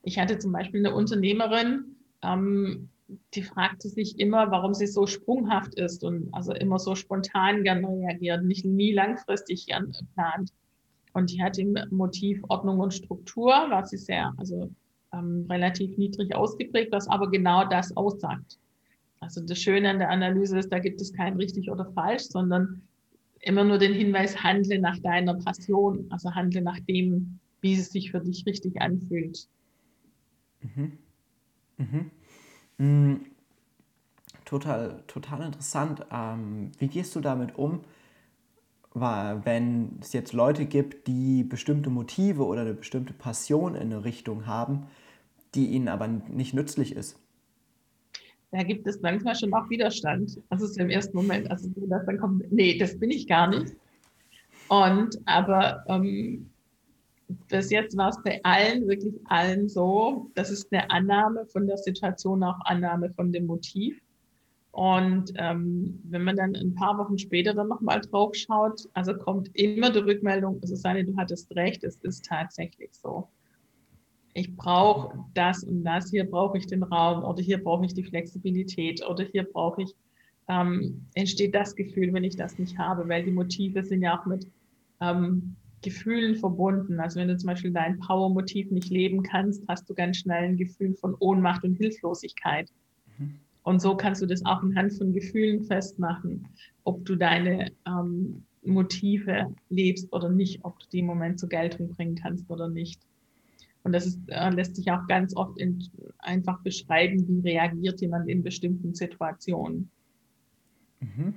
Ich 0.04 0.18
hatte 0.18 0.40
zum 0.40 0.52
Beispiel 0.52 0.86
eine 0.86 0.96
Unternehmerin, 0.96 1.96
ähm, 2.24 2.90
die 3.34 3.44
fragte 3.44 3.90
sich 3.90 4.20
immer, 4.20 4.52
warum 4.52 4.74
sie 4.74 4.88
so 4.88 5.06
sprunghaft 5.06 5.76
ist 5.76 6.04
und 6.04 6.34
also 6.34 6.54
immer 6.54 6.80
so 6.80 6.96
spontan 6.96 7.64
gern 7.64 7.84
reagiert, 7.84 8.44
nicht 8.44 8.66
nie 8.66 8.94
langfristig 8.94 9.68
gern 9.68 9.92
plant. 10.14 10.52
Und 11.14 11.32
die 11.32 11.44
hat 11.44 11.58
im 11.58 11.78
Motiv 11.90 12.42
Ordnung 12.48 12.80
und 12.80 12.94
Struktur, 12.94 13.52
war 13.52 13.86
sie 13.86 13.98
sehr, 13.98 14.34
also 14.38 14.72
ähm, 15.14 15.46
relativ 15.50 15.98
niedrig 15.98 16.36
ausgeprägt, 16.36 16.92
was 16.92 17.08
aber 17.08 17.30
genau 17.30 17.68
das 17.68 17.96
aussagt. 17.96 18.58
Also 19.20 19.42
das 19.42 19.60
Schöne 19.60 19.90
an 19.90 20.00
der 20.00 20.10
Analyse 20.10 20.58
ist, 20.58 20.72
da 20.72 20.80
gibt 20.80 21.00
es 21.00 21.14
kein 21.14 21.36
richtig 21.36 21.70
oder 21.70 21.86
falsch, 21.94 22.24
sondern 22.24 22.82
immer 23.40 23.64
nur 23.64 23.78
den 23.78 23.94
Hinweis, 23.94 24.44
handle 24.44 24.80
nach 24.80 24.98
deiner 25.00 25.36
Passion, 25.36 26.08
also 26.10 26.34
handle 26.34 26.62
nach 26.62 26.80
dem, 26.80 27.40
wie 27.62 27.74
es 27.74 27.92
sich 27.92 28.12
für 28.12 28.20
dich 28.20 28.46
richtig 28.46 28.82
anfühlt. 28.82 29.48
Mhm. 30.62 30.98
Mhm. 31.78 32.12
Mhm. 32.78 33.22
Total, 34.46 35.04
total 35.08 35.44
interessant. 35.44 36.06
Ähm, 36.12 36.72
wie 36.78 36.88
gehst 36.88 37.16
du 37.16 37.22
damit 37.22 37.58
um? 37.58 37.82
wenn 38.94 40.00
es 40.02 40.12
jetzt 40.12 40.34
Leute 40.34 40.66
gibt, 40.66 41.08
die 41.08 41.46
bestimmte 41.46 41.90
Motive 41.90 42.46
oder 42.46 42.62
eine 42.62 42.74
bestimmte 42.74 43.14
Passion 43.14 43.76
in 43.76 43.84
eine 43.84 44.04
Richtung 44.04 44.48
haben, 44.48 44.88
die 45.56 45.68
ihnen 45.68 45.88
aber 45.88 46.08
nicht 46.08 46.54
nützlich 46.54 46.96
ist. 46.96 47.20
Da 48.52 48.64
gibt 48.64 48.86
es 48.86 49.02
manchmal 49.02 49.36
schon 49.36 49.54
auch 49.54 49.70
Widerstand. 49.70 50.42
Das 50.50 50.62
ist 50.62 50.78
im 50.78 50.90
ersten 50.90 51.16
Moment, 51.16 51.50
also 51.50 51.70
dass 51.88 52.06
dann 52.06 52.20
kommt, 52.20 52.52
nee, 52.52 52.78
das 52.78 53.00
bin 53.00 53.10
ich 53.10 53.28
gar 53.28 53.48
nicht. 53.48 53.74
Und 54.68 55.18
aber 55.26 55.84
ähm, 55.88 56.50
bis 57.48 57.70
jetzt 57.72 57.96
war 57.98 58.10
es 58.10 58.22
bei 58.24 58.42
allen, 58.44 58.88
wirklich 58.88 59.14
allen 59.26 59.70
so, 59.70 60.30
das 60.36 60.50
ist 60.50 60.72
eine 60.72 60.90
Annahme 60.90 61.46
von 61.46 61.68
der 61.68 61.78
Situation, 61.78 62.44
auch 62.44 62.60
Annahme 62.66 63.10
von 63.12 63.32
dem 63.32 63.46
Motiv. 63.46 64.02
Und 64.72 65.34
ähm, 65.36 66.00
wenn 66.04 66.24
man 66.24 66.38
dann 66.38 66.56
ein 66.56 66.76
paar 66.76 66.98
Wochen 66.98 67.18
später 67.18 67.54
dann 67.54 67.68
nochmal 67.68 68.02
drauf 68.02 68.34
schaut, 68.36 68.88
also 68.94 69.14
kommt 69.14 69.50
immer 69.54 69.92
die 69.92 70.00
Rückmeldung, 70.00 70.60
es 70.62 70.72
ist 70.72 70.86
eine, 70.86 71.04
du 71.04 71.16
hattest 71.18 71.54
recht, 71.56 71.84
es 71.84 71.98
ist 72.04 72.26
tatsächlich 72.26 72.90
so. 72.94 73.28
Ich 74.34 74.56
brauche 74.56 75.26
das 75.34 75.64
und 75.64 75.84
das, 75.84 76.10
hier 76.10 76.30
brauche 76.30 76.58
ich 76.58 76.68
den 76.68 76.84
Raum 76.84 77.24
oder 77.24 77.42
hier 77.42 77.62
brauche 77.62 77.86
ich 77.86 77.94
die 77.94 78.04
Flexibilität 78.04 79.06
oder 79.08 79.24
hier 79.26 79.44
brauche 79.44 79.84
ich, 79.84 79.94
ähm, 80.48 81.06
entsteht 81.14 81.54
das 81.54 81.76
Gefühl, 81.76 82.14
wenn 82.14 82.24
ich 82.24 82.36
das 82.36 82.58
nicht 82.58 82.78
habe, 82.78 83.08
weil 83.10 83.24
die 83.24 83.32
Motive 83.32 83.84
sind 83.84 84.02
ja 84.02 84.20
auch 84.20 84.26
mit 84.26 84.48
ähm, 85.02 85.56
Gefühlen 85.82 86.36
verbunden. 86.36 87.00
Also 87.00 87.20
wenn 87.20 87.28
du 87.28 87.38
zum 87.38 87.48
Beispiel 87.48 87.72
dein 87.72 88.00
Power-Motiv 88.00 88.72
nicht 88.72 88.90
leben 88.90 89.24
kannst, 89.24 89.64
hast 89.68 89.90
du 89.90 89.94
ganz 89.94 90.18
schnell 90.18 90.44
ein 90.44 90.58
Gefühl 90.58 90.94
von 90.96 91.16
Ohnmacht 91.20 91.64
und 91.64 91.76
Hilflosigkeit. 91.76 92.70
Mhm. 93.18 93.40
Und 93.64 93.82
so 93.82 93.96
kannst 93.96 94.22
du 94.22 94.26
das 94.26 94.46
auch 94.46 94.62
anhand 94.62 94.94
von 94.94 95.14
Gefühlen 95.14 95.64
festmachen, 95.64 96.48
ob 96.84 97.06
du 97.06 97.16
deine 97.16 97.72
ähm, 97.88 98.44
Motive 98.64 99.54
lebst 99.70 100.12
oder 100.14 100.30
nicht, 100.30 100.64
ob 100.64 100.80
du 100.80 100.86
die 100.92 101.00
im 101.00 101.08
Moment 101.08 101.40
zur 101.40 101.50
Geltung 101.50 101.90
bringen 101.90 102.16
kannst 102.16 102.50
oder 102.50 102.68
nicht. 102.68 103.02
Und 103.84 103.94
das 103.94 104.06
ist, 104.06 104.20
äh, 104.28 104.50
lässt 104.50 104.76
sich 104.76 104.92
auch 104.92 105.08
ganz 105.08 105.36
oft 105.36 105.58
in, 105.58 105.84
einfach 106.20 106.60
beschreiben, 106.62 107.26
wie 107.28 107.50
reagiert 107.50 108.00
jemand 108.02 108.30
in 108.30 108.44
bestimmten 108.44 108.94
Situationen. 108.94 109.90
Mhm. 111.00 111.34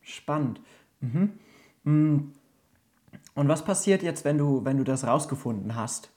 Spannend. 0.00 0.60
Mhm. 1.00 1.32
Mm. 1.84 2.18
Und 3.34 3.48
was 3.48 3.64
passiert 3.64 4.02
jetzt, 4.02 4.24
wenn 4.24 4.38
du, 4.38 4.64
wenn 4.64 4.78
du 4.78 4.84
das 4.84 5.06
rausgefunden 5.06 5.74
hast 5.74 6.10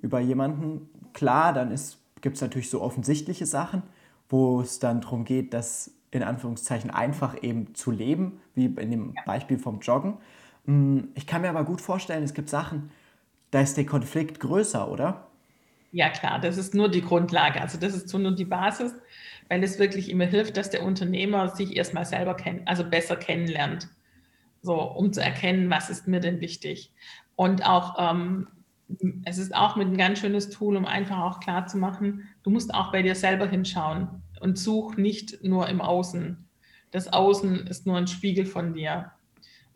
über 0.00 0.20
jemanden? 0.20 0.88
Klar, 1.12 1.52
dann 1.52 1.74
gibt 2.20 2.36
es 2.36 2.42
natürlich 2.42 2.70
so 2.70 2.80
offensichtliche 2.80 3.46
Sachen, 3.46 3.82
wo 4.28 4.60
es 4.60 4.78
dann 4.78 5.00
darum 5.00 5.24
geht, 5.24 5.54
das 5.54 5.92
in 6.10 6.22
Anführungszeichen 6.22 6.90
einfach 6.90 7.42
eben 7.42 7.74
zu 7.74 7.90
leben, 7.90 8.40
wie 8.54 8.66
in 8.66 8.90
dem 8.90 9.14
Beispiel 9.26 9.58
vom 9.58 9.80
Joggen. 9.80 10.16
Mm, 10.64 11.00
ich 11.14 11.26
kann 11.26 11.42
mir 11.42 11.50
aber 11.50 11.64
gut 11.64 11.80
vorstellen, 11.80 12.24
es 12.24 12.34
gibt 12.34 12.48
Sachen, 12.48 12.90
da 13.56 13.62
ist 13.62 13.78
der 13.78 13.86
Konflikt 13.86 14.38
größer, 14.38 14.86
oder? 14.86 15.28
Ja, 15.90 16.10
klar, 16.10 16.38
das 16.38 16.58
ist 16.58 16.74
nur 16.74 16.90
die 16.90 17.00
Grundlage. 17.00 17.58
Also 17.58 17.78
das 17.78 17.94
ist 17.94 18.12
nur 18.12 18.32
die 18.32 18.44
Basis, 18.44 18.92
weil 19.48 19.64
es 19.64 19.78
wirklich 19.78 20.10
immer 20.10 20.26
hilft, 20.26 20.58
dass 20.58 20.68
der 20.68 20.82
Unternehmer 20.82 21.48
sich 21.48 21.74
erstmal 21.74 22.04
selber 22.04 22.34
kennt, 22.34 22.68
also 22.68 22.84
besser 22.84 23.16
kennenlernt. 23.16 23.88
So, 24.60 24.78
um 24.78 25.10
zu 25.10 25.22
erkennen, 25.22 25.70
was 25.70 25.88
ist 25.88 26.06
mir 26.06 26.20
denn 26.20 26.42
wichtig. 26.42 26.92
Und 27.34 27.64
auch 27.66 27.94
ähm, 27.98 28.48
es 29.24 29.38
ist 29.38 29.54
auch 29.54 29.76
mit 29.76 29.88
ein 29.88 29.96
ganz 29.96 30.18
schönes 30.18 30.50
Tool, 30.50 30.76
um 30.76 30.84
einfach 30.84 31.20
auch 31.20 31.40
klar 31.40 31.66
zu 31.66 31.78
machen, 31.78 32.28
du 32.42 32.50
musst 32.50 32.74
auch 32.74 32.92
bei 32.92 33.00
dir 33.00 33.14
selber 33.14 33.46
hinschauen 33.46 34.22
und 34.38 34.58
such 34.58 34.98
nicht 34.98 35.42
nur 35.42 35.66
im 35.68 35.80
Außen. 35.80 36.46
Das 36.90 37.10
Außen 37.10 37.66
ist 37.68 37.86
nur 37.86 37.96
ein 37.96 38.06
Spiegel 38.06 38.44
von 38.44 38.74
dir. 38.74 39.12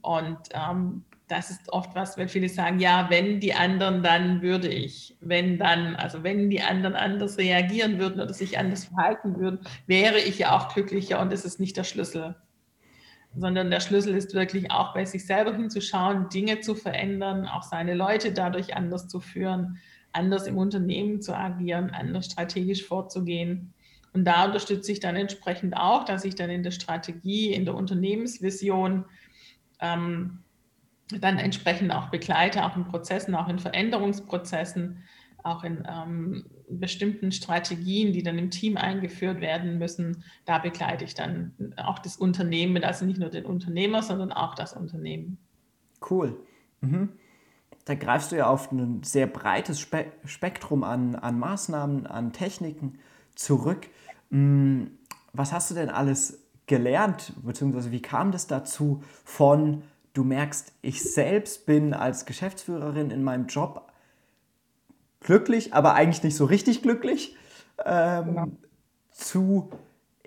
Und 0.03 0.37
ähm, 0.53 1.05
das 1.31 1.51
ist 1.51 1.73
oft 1.73 1.95
was, 1.95 2.17
wenn 2.17 2.29
viele 2.29 2.49
sagen, 2.49 2.81
ja, 2.81 3.07
wenn 3.09 3.41
die 3.41 3.55
anderen, 3.55 4.03
dann 4.03 4.43
würde 4.43 4.69
ich. 4.69 5.17
Wenn 5.21 5.59
dann, 5.59 5.97
also 5.97 6.23
wenn 6.23 6.51
die 6.51 6.61
anderen 6.61 6.97
anders 6.97 7.39
reagieren 7.39 7.99
würden 7.99 8.21
oder 8.21 8.35
sich 8.35 8.59
anders 8.59 8.87
verhalten 8.87 9.39
würden, 9.39 9.61
wäre 9.87 10.19
ich 10.19 10.39
ja 10.39 10.57
auch 10.57 10.73
glücklicher 10.75 11.21
und 11.21 11.33
das 11.33 11.45
ist 11.45 11.61
nicht 11.61 11.77
der 11.77 11.85
Schlüssel 11.85 12.37
sondern 13.37 13.71
der 13.71 13.81
Schlüssel 13.81 14.17
ist 14.17 14.35
wirklich 14.35 14.71
auch 14.71 14.93
bei 14.93 15.05
sich 15.05 15.25
selber 15.25 15.55
hinzuschauen, 15.55 16.29
Dinge 16.31 16.61
zu 16.61 16.75
verändern, 16.75 17.47
auch 17.47 17.63
seine 17.63 17.95
Leute 17.95 18.33
dadurch 18.33 18.75
anders 18.75 19.09
zu 19.09 19.21
führen, 19.21 19.79
anders 20.13 20.47
im 20.47 20.59
Unternehmen 20.59 21.23
zu 21.23 21.37
agieren, 21.37 21.91
anders 21.91 22.27
strategisch 22.27 22.85
vorzugehen. 22.85 23.73
Und 24.13 24.25
da 24.25 24.47
unterstütze 24.47 24.91
ich 24.91 24.99
dann 24.99 25.15
entsprechend 25.15 25.77
auch, 25.77 26.05
dass 26.05 26.25
ich 26.25 26.35
dann 26.35 26.51
in 26.51 26.65
der 26.65 26.73
Strategie, 26.73 27.53
in 27.55 27.65
der 27.65 27.77
Unternehmensvision 27.77 29.05
ähm, 29.81 30.41
dann 31.19 31.39
entsprechend 31.39 31.93
auch 31.93 32.11
begleite, 32.11 32.65
auch 32.65 32.77
in 32.77 32.85
Prozessen, 32.85 33.35
auch 33.35 33.49
in 33.49 33.59
Veränderungsprozessen, 33.59 35.03
auch 35.43 35.65
in 35.65 35.87
ähm, 35.89 36.45
bestimmten 36.69 37.33
Strategien, 37.33 38.13
die 38.13 38.23
dann 38.23 38.39
im 38.39 38.51
Team 38.51 38.77
eingeführt 38.77 39.41
werden 39.41 39.79
müssen. 39.79 40.25
Da 40.45 40.59
begleite 40.59 41.05
ich 41.05 41.15
dann 41.15 41.75
auch 41.77 41.99
das 41.99 42.17
Unternehmen, 42.17 42.83
also 42.85 43.05
nicht 43.05 43.19
nur 43.19 43.31
den 43.31 43.47
Unternehmer, 43.47 44.03
sondern 44.03 44.33
auch 44.33 44.55
das 44.55 44.75
Unternehmen. 44.75 45.39
Cool. 46.09 46.37
Mhm. 46.81 47.11
Da 47.85 47.95
greifst 47.95 48.33
du 48.33 48.37
ja 48.37 48.47
auf 48.47 48.71
ein 48.71 49.03
sehr 49.03 49.27
breites 49.27 49.81
Spe 49.81 50.07
Spektrum 50.25 50.85
an, 50.85 51.15
an 51.15 51.39
Maßnahmen, 51.39 52.07
an 52.07 52.33
Techniken 52.33 52.99
zurück. 53.35 53.89
Mhm. 54.29 54.93
Was 55.33 55.53
hast 55.53 55.71
du 55.71 55.75
denn 55.75 55.89
alles 55.89 56.47
gelernt, 56.67 57.33
beziehungsweise 57.43 57.91
wie 57.91 58.03
kam 58.03 58.31
das 58.31 58.47
dazu 58.47 59.03
von, 59.25 59.83
du 60.13 60.25
merkst, 60.25 60.73
ich 60.83 61.03
selbst 61.03 61.67
bin 61.67 61.95
als 61.95 62.27
Geschäftsführerin 62.27 63.11
in 63.11 63.23
meinem 63.23 63.47
Job 63.47 63.91
glücklich, 65.21 65.75
aber 65.75 65.95
eigentlich 65.95 66.23
nicht 66.23 66.37
so 66.37 66.45
richtig 66.45 66.83
glücklich, 66.83 67.37
ähm, 67.85 68.25
genau. 68.27 68.47
zu 69.13 69.71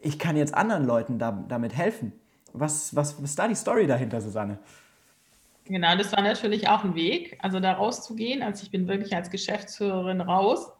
ich 0.03 0.19
kann 0.19 0.35
jetzt 0.35 0.53
anderen 0.53 0.85
Leuten 0.85 1.17
da, 1.17 1.43
damit 1.47 1.75
helfen. 1.75 2.11
Was, 2.51 2.95
was, 2.95 3.17
was 3.17 3.31
ist 3.31 3.39
da 3.39 3.47
die 3.47 3.55
Story 3.55 3.87
dahinter, 3.87 4.21
Susanne? 4.21 4.59
Genau, 5.65 5.95
das 5.95 6.11
war 6.11 6.21
natürlich 6.21 6.67
auch 6.67 6.83
ein 6.83 6.93
Weg, 6.93 7.37
also 7.41 7.59
da 7.59 7.71
rauszugehen. 7.73 8.43
Also 8.43 8.63
ich 8.63 8.71
bin 8.71 8.87
wirklich 8.87 9.15
als 9.15 9.29
Geschäftsführerin 9.29 10.19
raus 10.19 10.71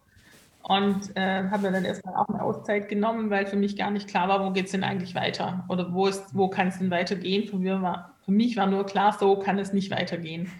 und 0.62 1.16
äh, 1.16 1.48
habe 1.48 1.62
mir 1.62 1.72
dann 1.72 1.86
erstmal 1.86 2.14
auch 2.16 2.28
eine 2.28 2.42
Auszeit 2.42 2.88
genommen, 2.88 3.30
weil 3.30 3.46
für 3.46 3.56
mich 3.56 3.76
gar 3.76 3.90
nicht 3.90 4.08
klar 4.08 4.28
war, 4.28 4.44
wo 4.44 4.50
geht 4.50 4.66
es 4.66 4.72
denn 4.72 4.84
eigentlich 4.84 5.14
weiter 5.14 5.64
oder 5.68 5.92
wo, 5.92 6.10
wo 6.32 6.48
kann 6.48 6.68
es 6.68 6.78
denn 6.78 6.90
weitergehen. 6.90 7.48
Für, 7.48 7.56
mir 7.56 7.80
war, 7.80 8.13
für 8.24 8.32
mich 8.32 8.56
war 8.56 8.66
nur 8.66 8.86
klar, 8.86 9.16
so 9.18 9.38
kann 9.38 9.58
es 9.58 9.72
nicht 9.72 9.90
weitergehen. 9.90 10.50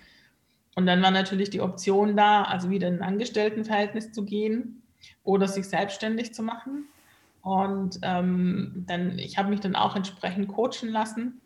Und 0.76 0.86
dann 0.86 1.02
war 1.02 1.10
natürlich 1.10 1.50
die 1.50 1.60
Option 1.60 2.16
da, 2.16 2.42
also 2.42 2.70
wieder 2.70 2.88
in 2.88 2.96
ein 2.96 3.02
Angestelltenverhältnis 3.02 4.12
zu 4.12 4.24
gehen 4.24 4.82
oder 5.22 5.46
sich 5.46 5.68
selbstständig 5.68 6.34
zu 6.34 6.42
machen. 6.42 6.86
Und 7.42 7.98
ähm, 8.02 8.84
dann, 8.86 9.18
ich 9.18 9.38
habe 9.38 9.50
mich 9.50 9.60
dann 9.60 9.76
auch 9.76 9.94
entsprechend 9.94 10.48
coachen 10.48 10.88
lassen 10.88 11.40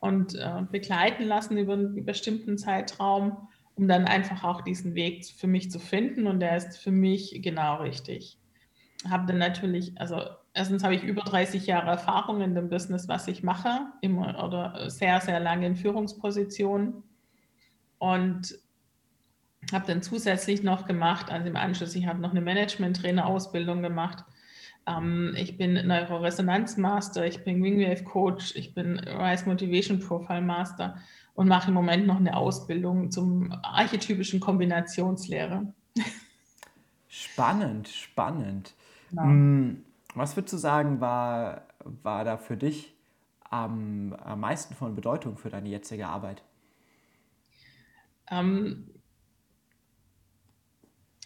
und 0.00 0.34
äh, 0.34 0.62
begleiten 0.70 1.24
lassen 1.24 1.58
über 1.58 1.74
einen 1.74 2.04
bestimmten 2.04 2.56
Zeitraum 2.56 3.48
um 3.74 3.88
dann 3.88 4.04
einfach 4.04 4.44
auch 4.44 4.60
diesen 4.62 4.94
Weg 4.94 5.26
für 5.26 5.46
mich 5.46 5.70
zu 5.70 5.78
finden 5.78 6.26
und 6.26 6.40
der 6.40 6.56
ist 6.56 6.78
für 6.78 6.90
mich 6.90 7.40
genau 7.42 7.82
richtig. 7.82 8.38
Habe 9.08 9.26
dann 9.26 9.38
natürlich, 9.38 9.98
also 10.00 10.20
erstens 10.54 10.84
habe 10.84 10.94
ich 10.94 11.02
über 11.02 11.22
30 11.22 11.66
Jahre 11.66 11.90
Erfahrung 11.90 12.40
in 12.40 12.54
dem 12.54 12.68
Business, 12.68 13.08
was 13.08 13.28
ich 13.28 13.42
mache, 13.42 13.86
immer 14.00 14.42
oder 14.44 14.90
sehr, 14.90 15.20
sehr 15.20 15.40
lange 15.40 15.66
in 15.66 15.76
Führungspositionen 15.76 17.02
und 17.98 18.58
habe 19.72 19.86
dann 19.86 20.02
zusätzlich 20.02 20.62
noch 20.62 20.86
gemacht, 20.86 21.30
also 21.30 21.46
im 21.46 21.56
Anschluss, 21.56 21.94
ich 21.94 22.06
habe 22.06 22.20
noch 22.20 22.32
eine 22.32 22.40
Management-Trainer-Ausbildung 22.40 23.82
gemacht. 23.82 24.24
Ähm, 24.86 25.34
ich 25.36 25.56
bin 25.56 25.74
Neuroresonanz-Master, 25.86 27.26
ich 27.26 27.44
bin 27.44 27.62
Wingwave-Coach, 27.62 28.56
ich 28.56 28.74
bin 28.74 28.98
Rise 28.98 29.48
Motivation 29.48 30.00
Profile 30.00 30.42
Master 30.42 30.96
und 31.34 31.48
mache 31.48 31.68
im 31.68 31.74
Moment 31.74 32.06
noch 32.06 32.16
eine 32.16 32.36
Ausbildung 32.36 33.10
zum 33.10 33.54
archetypischen 33.62 34.40
Kombinationslehre. 34.40 35.72
Spannend, 37.08 37.88
spannend. 37.88 38.74
Ja. 39.12 39.22
Hm, 39.22 39.84
was 40.14 40.36
würdest 40.36 40.54
du 40.54 40.58
sagen, 40.58 41.00
war, 41.00 41.68
war 41.84 42.24
da 42.24 42.36
für 42.36 42.56
dich 42.56 42.94
am, 43.50 44.14
am 44.14 44.40
meisten 44.40 44.74
von 44.74 44.94
Bedeutung 44.94 45.36
für 45.36 45.50
deine 45.50 45.68
jetzige 45.68 46.06
Arbeit? 46.06 46.42
Ähm, 48.30 48.88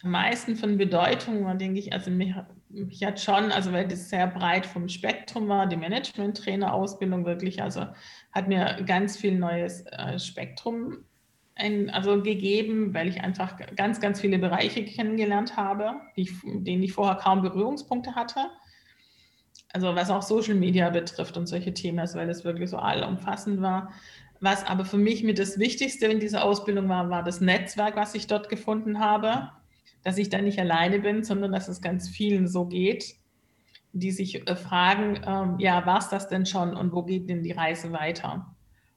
am 0.03 0.11
meisten 0.11 0.55
von 0.55 0.77
Bedeutung 0.77 1.43
war, 1.45 1.55
denke 1.55 1.79
ich, 1.79 1.93
also 1.93 2.11
mich, 2.11 2.33
mich 2.69 3.03
hat 3.03 3.19
schon, 3.19 3.51
also 3.51 3.71
weil 3.71 3.87
das 3.87 4.09
sehr 4.09 4.27
breit 4.27 4.65
vom 4.65 4.89
Spektrum 4.89 5.47
war, 5.47 5.67
die 5.67 5.77
Management-Trainer-Ausbildung 5.77 7.25
wirklich, 7.25 7.61
also 7.61 7.87
hat 8.31 8.47
mir 8.47 8.83
ganz 8.85 9.17
viel 9.17 9.37
neues 9.37 9.85
äh, 9.87 10.19
Spektrum 10.19 11.05
ein, 11.55 11.89
also 11.89 12.21
gegeben, 12.21 12.93
weil 12.93 13.07
ich 13.07 13.21
einfach 13.21 13.57
ganz, 13.75 13.99
ganz 13.99 14.21
viele 14.21 14.37
Bereiche 14.37 14.85
kennengelernt 14.85 15.57
habe, 15.57 15.95
die, 16.15 16.29
denen 16.43 16.83
ich 16.83 16.93
vorher 16.93 17.15
kaum 17.15 17.41
Berührungspunkte 17.41 18.15
hatte. 18.15 18.51
Also 19.77 19.95
was 19.95 20.09
auch 20.09 20.21
Social 20.21 20.55
Media 20.55 20.89
betrifft 20.89 21.37
und 21.37 21.47
solche 21.47 21.73
Themen, 21.73 21.99
also 21.99 22.17
weil 22.17 22.27
das 22.27 22.43
wirklich 22.43 22.69
so 22.69 22.77
allumfassend 22.77 23.61
war. 23.61 23.91
Was 24.39 24.65
aber 24.65 24.85
für 24.85 24.97
mich 24.97 25.23
mit 25.23 25.39
das 25.39 25.59
Wichtigste 25.59 26.07
in 26.07 26.19
dieser 26.19 26.43
Ausbildung 26.43 26.89
war, 26.89 27.09
war 27.09 27.23
das 27.23 27.41
Netzwerk, 27.41 27.95
was 27.95 28.15
ich 28.15 28.27
dort 28.27 28.49
gefunden 28.49 28.99
habe 28.99 29.49
dass 30.07 30.17
ich 30.17 30.29
da 30.29 30.41
nicht 30.41 30.57
alleine 30.57 30.99
bin, 30.99 31.25
sondern 31.25 31.51
dass 31.51 31.67
es 31.67 31.81
ganz 31.81 32.07
vielen 32.07 32.47
so 32.47 32.65
geht, 32.65 33.15
die 33.91 34.11
sich 34.11 34.47
äh, 34.47 34.55
fragen, 34.55 35.19
ähm, 35.25 35.59
ja, 35.59 35.85
war 35.85 35.99
es 35.99 36.07
das 36.07 36.29
denn 36.29 36.45
schon 36.45 36.77
und 36.77 36.93
wo 36.93 37.03
geht 37.03 37.29
denn 37.29 37.43
die 37.43 37.51
Reise 37.51 37.91
weiter? 37.91 38.55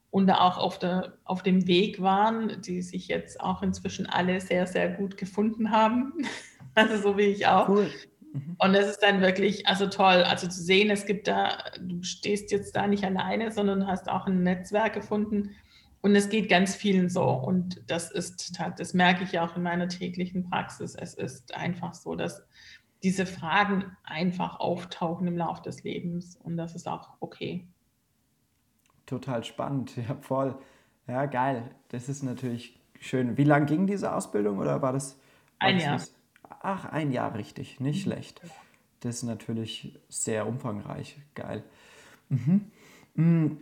Und 0.09 0.27
da 0.27 0.39
auch 0.39 0.57
auf, 0.57 0.79
der, 0.79 1.17
auf 1.25 1.43
dem 1.43 1.67
Weg 1.67 2.01
waren, 2.01 2.61
die 2.61 2.81
sich 2.81 3.09
jetzt 3.09 3.41
auch 3.41 3.61
inzwischen 3.61 4.05
alle 4.05 4.39
sehr, 4.39 4.67
sehr 4.67 4.89
gut 4.89 5.17
gefunden 5.17 5.71
haben. 5.71 6.13
also 6.75 6.95
so 6.95 7.17
wie 7.17 7.23
ich 7.23 7.45
auch. 7.45 7.67
Cool. 7.67 7.89
Mhm. 8.33 8.55
Und 8.57 8.73
das 8.73 8.87
ist 8.87 8.99
dann 8.99 9.21
wirklich, 9.21 9.67
also 9.67 9.87
toll, 9.87 10.23
also 10.23 10.47
zu 10.47 10.61
sehen, 10.61 10.89
es 10.89 11.05
gibt 11.05 11.27
da, 11.27 11.57
du 11.79 12.01
stehst 12.03 12.51
jetzt 12.51 12.75
da 12.75 12.87
nicht 12.87 13.03
alleine, 13.03 13.51
sondern 13.51 13.87
hast 13.87 14.09
auch 14.09 14.27
ein 14.27 14.43
Netzwerk 14.43 14.93
gefunden, 14.93 15.51
und 16.01 16.15
es 16.15 16.29
geht 16.29 16.49
ganz 16.49 16.75
vielen 16.75 17.09
so. 17.09 17.23
Und 17.23 17.81
das 17.87 18.11
ist, 18.11 18.59
das 18.77 18.93
merke 18.93 19.23
ich 19.23 19.39
auch 19.39 19.55
in 19.55 19.63
meiner 19.63 19.87
täglichen 19.87 20.49
Praxis. 20.49 20.95
Es 20.95 21.13
ist 21.13 21.55
einfach 21.55 21.93
so, 21.93 22.15
dass 22.15 22.43
diese 23.03 23.25
Fragen 23.25 23.95
einfach 24.03 24.59
auftauchen 24.59 25.27
im 25.27 25.37
Laufe 25.37 25.61
des 25.61 25.83
Lebens. 25.83 26.35
Und 26.37 26.57
das 26.57 26.75
ist 26.75 26.87
auch 26.87 27.11
okay. 27.19 27.67
Total 29.05 29.43
spannend. 29.43 29.95
Ja, 29.97 30.15
voll. 30.15 30.57
Ja, 31.07 31.25
geil. 31.25 31.69
Das 31.89 32.09
ist 32.09 32.23
natürlich 32.23 32.79
schön. 32.99 33.37
Wie 33.37 33.43
lange 33.43 33.65
ging 33.65 33.85
diese 33.85 34.13
Ausbildung 34.13 34.59
oder 34.59 34.81
war 34.81 34.93
das? 34.93 35.19
War 35.59 35.69
ein 35.69 35.75
das 35.75 35.83
Jahr. 35.83 35.93
Nicht? 35.97 36.11
Ach, 36.61 36.85
ein 36.85 37.11
Jahr, 37.11 37.35
richtig. 37.35 37.79
Nicht 37.79 38.05
mhm. 38.05 38.11
schlecht. 38.11 38.41
Das 39.01 39.17
ist 39.17 39.23
natürlich 39.23 39.99
sehr 40.09 40.47
umfangreich. 40.47 41.17
Geil. 41.35 41.63
Mhm. 42.29 42.71
Mhm. 43.15 43.57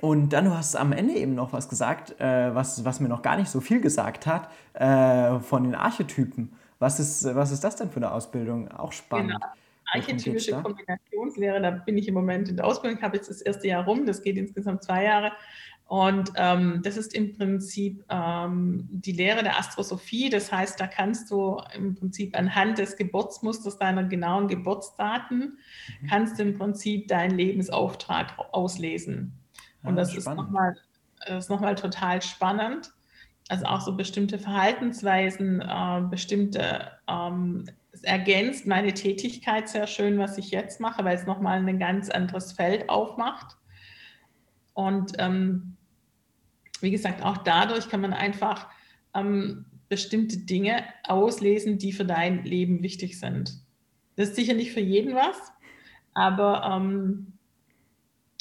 Und 0.00 0.32
dann, 0.32 0.44
du 0.46 0.56
hast 0.56 0.76
am 0.76 0.92
Ende 0.92 1.14
eben 1.14 1.34
noch 1.34 1.52
was 1.52 1.68
gesagt, 1.68 2.20
äh, 2.20 2.54
was, 2.54 2.84
was 2.84 3.00
mir 3.00 3.08
noch 3.08 3.22
gar 3.22 3.36
nicht 3.36 3.50
so 3.50 3.60
viel 3.60 3.80
gesagt 3.80 4.26
hat, 4.26 4.50
äh, 4.74 5.38
von 5.40 5.64
den 5.64 5.74
Archetypen. 5.74 6.52
Was 6.78 7.00
ist, 7.00 7.24
was 7.34 7.50
ist 7.50 7.64
das 7.64 7.76
denn 7.76 7.90
für 7.90 7.96
eine 7.96 8.12
Ausbildung? 8.12 8.70
Auch 8.70 8.92
spannend. 8.92 9.32
Genau. 9.32 9.46
Archetypische 9.92 10.52
Kombinationslehre, 10.62 11.60
da 11.60 11.70
bin 11.72 11.98
ich 11.98 12.06
im 12.06 12.14
Moment 12.14 12.48
in 12.48 12.56
der 12.56 12.64
Ausbildung, 12.64 13.02
habe 13.02 13.16
jetzt 13.16 13.28
das 13.28 13.40
erste 13.40 13.66
Jahr 13.66 13.84
rum, 13.84 14.06
das 14.06 14.22
geht 14.22 14.36
insgesamt 14.36 14.84
zwei 14.84 15.04
Jahre. 15.04 15.32
Und 15.90 16.30
ähm, 16.36 16.82
das 16.84 16.96
ist 16.96 17.12
im 17.14 17.36
Prinzip 17.36 18.04
ähm, 18.10 18.86
die 18.92 19.10
Lehre 19.10 19.42
der 19.42 19.58
Astrosophie. 19.58 20.30
Das 20.30 20.52
heißt, 20.52 20.78
da 20.78 20.86
kannst 20.86 21.32
du 21.32 21.60
im 21.74 21.96
Prinzip 21.96 22.38
anhand 22.38 22.78
des 22.78 22.96
Geburtsmusters 22.96 23.76
deiner 23.76 24.04
genauen 24.04 24.46
Geburtsdaten, 24.46 25.58
mhm. 26.00 26.06
kannst 26.06 26.38
du 26.38 26.44
im 26.44 26.56
Prinzip 26.56 27.08
deinen 27.08 27.36
Lebensauftrag 27.36 28.38
auslesen. 28.52 29.32
Und 29.82 29.96
das 29.96 30.14
ist 30.14 30.28
nochmal 30.28 30.76
noch 31.28 31.74
total 31.74 32.22
spannend. 32.22 32.92
Also 33.48 33.64
auch 33.64 33.80
so 33.80 33.96
bestimmte 33.96 34.38
Verhaltensweisen, 34.38 35.60
äh, 35.60 36.02
bestimmte, 36.08 36.92
ähm, 37.08 37.64
es 37.90 38.04
ergänzt 38.04 38.64
meine 38.64 38.94
Tätigkeit 38.94 39.68
sehr 39.68 39.88
schön, 39.88 40.20
was 40.20 40.38
ich 40.38 40.52
jetzt 40.52 40.78
mache, 40.78 41.04
weil 41.04 41.16
es 41.16 41.26
nochmal 41.26 41.58
ein 41.58 41.78
ganz 41.80 42.10
anderes 42.10 42.52
Feld 42.52 42.88
aufmacht. 42.88 43.56
Und 44.72 45.14
ähm, 45.18 45.76
wie 46.82 46.90
gesagt, 46.90 47.22
auch 47.22 47.38
dadurch 47.38 47.88
kann 47.88 48.00
man 48.00 48.12
einfach 48.12 48.68
ähm, 49.14 49.66
bestimmte 49.88 50.38
Dinge 50.38 50.84
auslesen, 51.04 51.78
die 51.78 51.92
für 51.92 52.04
dein 52.04 52.44
Leben 52.44 52.82
wichtig 52.82 53.18
sind. 53.18 53.62
Das 54.16 54.30
ist 54.30 54.36
sicher 54.36 54.54
nicht 54.54 54.72
für 54.72 54.80
jeden 54.80 55.14
was, 55.14 55.52
aber 56.14 56.64
ähm, 56.64 57.32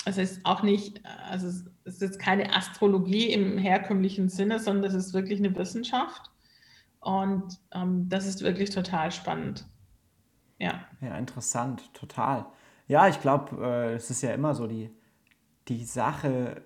es 0.06 0.18
ist 0.18 0.46
auch 0.46 0.64
nicht, 0.64 1.06
also 1.30 1.48
es 1.48 1.66
ist 1.84 2.02
jetzt 2.02 2.20
keine 2.20 2.56
Astrologie 2.56 3.32
im 3.32 3.58
herkömmlichen 3.58 4.30
Sinne, 4.30 4.60
sondern 4.60 4.86
es 4.86 4.94
ist 4.94 5.14
wirklich 5.14 5.40
eine 5.40 5.56
Wissenschaft. 5.56 6.32
Und 7.02 7.60
ähm, 7.72 8.10
das 8.10 8.26
ist 8.26 8.42
wirklich 8.42 8.72
total 8.72 9.12
spannend. 9.12 9.66
Ja. 10.58 10.86
Ja, 11.02 11.18
interessant, 11.18 11.94
total. 11.94 12.46
Ja, 12.88 13.08
ich 13.08 13.22
glaube, 13.22 13.64
äh, 13.64 13.94
es 13.94 14.10
ist 14.10 14.22
ja 14.22 14.34
immer 14.34 14.54
so 14.56 14.68
die, 14.68 14.92
die 15.68 15.86
Sache, 15.86 16.64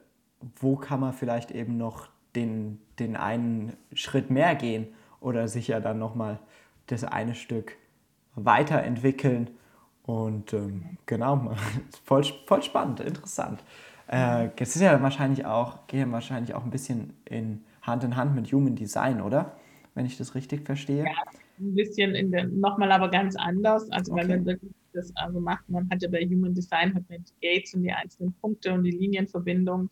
wo 0.60 0.76
kann 0.76 1.00
man 1.00 1.14
vielleicht 1.14 1.52
eben 1.52 1.78
noch 1.78 2.10
den, 2.36 2.80
den 3.00 3.16
einen 3.16 3.74
Schritt 3.94 4.30
mehr 4.30 4.56
gehen 4.56 4.88
oder 5.20 5.48
sich 5.48 5.68
ja 5.68 5.80
dann 5.80 6.00
nochmal 6.00 6.40
das 6.88 7.04
eine 7.04 7.36
Stück 7.36 7.78
weiterentwickeln 8.36 9.50
und 10.04 10.54
ähm, 10.54 10.98
genau, 11.06 11.56
voll, 12.04 12.24
voll 12.46 12.62
spannend, 12.62 13.00
interessant. 13.00 13.64
Äh, 14.08 14.50
es 14.58 14.76
ist 14.76 14.82
ja 14.82 15.02
wahrscheinlich 15.02 15.46
auch, 15.46 15.88
geht 15.88 16.02
ja 16.02 16.12
wahrscheinlich 16.12 16.54
auch 16.54 16.64
ein 16.64 16.72
bisschen 16.72 17.14
in 17.26 17.64
Hand 17.82 18.04
in 18.04 18.16
Hand 18.16 18.36
mit 18.36 18.52
Human 18.52 18.76
Design, 18.76 19.22
oder? 19.22 19.56
Wenn 19.96 20.06
ich 20.06 20.18
das 20.18 20.36
richtig 20.36 20.66
verstehe. 20.66 21.06
Ja, 21.06 21.12
ein 21.60 21.76
bisschen 21.76 22.16
in 22.16 22.32
der, 22.32 22.48
nochmal 22.48 22.92
aber 22.92 23.10
ganz 23.10 23.36
anders. 23.36 23.90
Also 23.92 24.14
okay. 24.14 24.28
wenn 24.28 24.44
man 24.44 24.60
das 24.94 25.16
also 25.16 25.40
macht, 25.40 25.68
man 25.70 25.90
hat 25.90 26.02
ja 26.02 26.10
bei 26.10 26.26
Human 26.26 26.54
Design 26.54 26.94
hat 26.94 27.04
man 27.10 27.24
die 27.24 27.48
Gates 27.48 27.74
und 27.74 27.84
die 27.84 27.92
einzelnen 27.92 28.34
Punkte 28.34 28.74
und 28.74 28.84
die 28.84 28.92
Linienverbindung. 28.92 29.90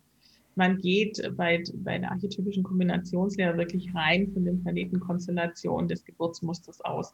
Man 0.55 0.77
geht 0.79 1.21
bei, 1.37 1.63
bei 1.75 1.97
der 1.97 2.11
archetypischen 2.11 2.63
Kombinationslehre 2.63 3.57
wirklich 3.57 3.93
rein 3.95 4.31
von 4.33 4.45
den 4.45 4.61
Planetenkonstellationen 4.61 5.87
des 5.87 6.03
Geburtsmusters 6.03 6.81
aus. 6.81 7.13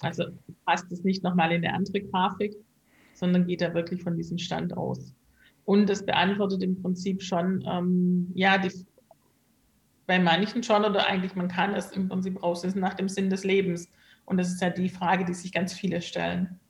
Also 0.00 0.24
passt 0.66 0.90
es 0.92 1.04
nicht 1.04 1.22
nochmal 1.22 1.52
in 1.52 1.64
eine 1.64 1.74
andere 1.74 2.02
Grafik, 2.02 2.54
sondern 3.14 3.46
geht 3.46 3.62
da 3.62 3.72
wirklich 3.72 4.02
von 4.02 4.16
diesem 4.16 4.38
Stand 4.38 4.76
aus. 4.76 5.14
Und 5.64 5.88
das 5.88 6.04
beantwortet 6.04 6.62
im 6.62 6.80
Prinzip 6.80 7.22
schon, 7.22 7.64
ähm, 7.66 8.30
ja, 8.34 8.58
die, 8.58 8.70
bei 10.06 10.18
manchen 10.18 10.62
schon 10.62 10.84
oder 10.84 11.06
eigentlich 11.06 11.34
man 11.34 11.48
kann 11.48 11.74
es 11.74 11.90
im 11.90 12.08
Prinzip 12.08 12.40
rauslesen 12.42 12.80
nach 12.80 12.94
dem 12.94 13.08
Sinn 13.08 13.30
des 13.30 13.42
Lebens. 13.42 13.88
Und 14.26 14.36
das 14.36 14.48
ist 14.48 14.60
ja 14.60 14.70
die 14.70 14.88
Frage, 14.88 15.24
die 15.24 15.34
sich 15.34 15.52
ganz 15.52 15.72
viele 15.72 16.02
stellen. 16.02 16.60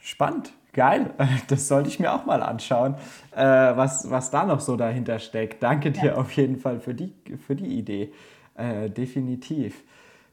Spannend. 0.00 0.52
Geil. 0.72 1.14
Das 1.48 1.68
sollte 1.68 1.88
ich 1.88 1.98
mir 1.98 2.12
auch 2.12 2.26
mal 2.26 2.42
anschauen, 2.42 2.94
äh, 3.32 3.44
was, 3.44 4.10
was 4.10 4.30
da 4.30 4.44
noch 4.44 4.60
so 4.60 4.76
dahinter 4.76 5.18
steckt. 5.18 5.62
Danke 5.62 5.90
dir 5.90 6.06
ja. 6.06 6.14
auf 6.14 6.32
jeden 6.32 6.58
Fall 6.58 6.80
für 6.80 6.94
die, 6.94 7.12
für 7.46 7.56
die 7.56 7.78
Idee. 7.78 8.12
Äh, 8.54 8.90
definitiv. 8.90 9.82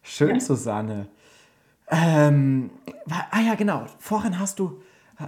Schön, 0.03 0.35
ja. 0.35 0.39
Susanne. 0.39 1.07
Ähm, 1.89 2.69
ah 3.09 3.39
ja, 3.39 3.55
genau. 3.55 3.85
Vorhin 3.99 4.39
hast 4.39 4.59
du, 4.59 4.81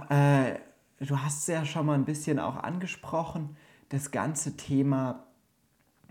äh, 0.08 0.54
du 1.00 1.18
hast 1.18 1.40
es 1.40 1.46
ja 1.46 1.64
schon 1.64 1.86
mal 1.86 1.94
ein 1.94 2.04
bisschen 2.04 2.38
auch 2.38 2.56
angesprochen, 2.56 3.56
das 3.88 4.10
ganze 4.10 4.56
Thema 4.56 5.24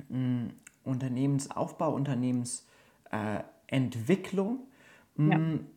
mh, 0.10 0.18
hm, 0.18 0.50
Unternehmensaufbau, 0.84 1.94
Unternehmensentwicklung. 1.94 4.60
Äh, 5.18 5.24
ja. 5.24 5.36
Hm, 5.36 5.68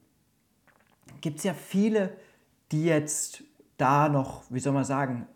Gibt 1.20 1.38
es 1.38 1.44
ja 1.44 1.54
viele, 1.54 2.16
die 2.72 2.84
jetzt 2.84 3.44
da 3.76 4.08
noch, 4.08 4.42
wie 4.50 4.60
soll 4.60 4.72
man 4.72 4.84
sagen, 4.84 5.26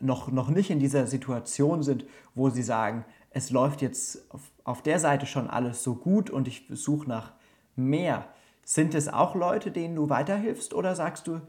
noch, 0.00 0.30
noch 0.30 0.48
nicht 0.48 0.70
in 0.70 0.78
dieser 0.78 1.06
Situation 1.06 1.82
sind, 1.82 2.04
wo 2.34 2.50
sie 2.50 2.62
sagen, 2.62 3.04
es 3.30 3.50
läuft 3.50 3.82
jetzt 3.82 4.30
auf, 4.32 4.50
auf 4.64 4.82
der 4.82 4.98
Seite 4.98 5.26
schon 5.26 5.48
alles 5.48 5.82
so 5.82 5.94
gut 5.94 6.30
und 6.30 6.48
ich 6.48 6.66
suche 6.70 7.08
nach 7.08 7.32
mehr. 7.74 8.26
Sind 8.64 8.94
es 8.94 9.08
auch 9.08 9.34
Leute, 9.34 9.70
denen 9.70 9.94
du 9.94 10.08
weiterhilfst 10.08 10.74
oder 10.74 10.94
sagst 10.94 11.26
du, 11.26 11.40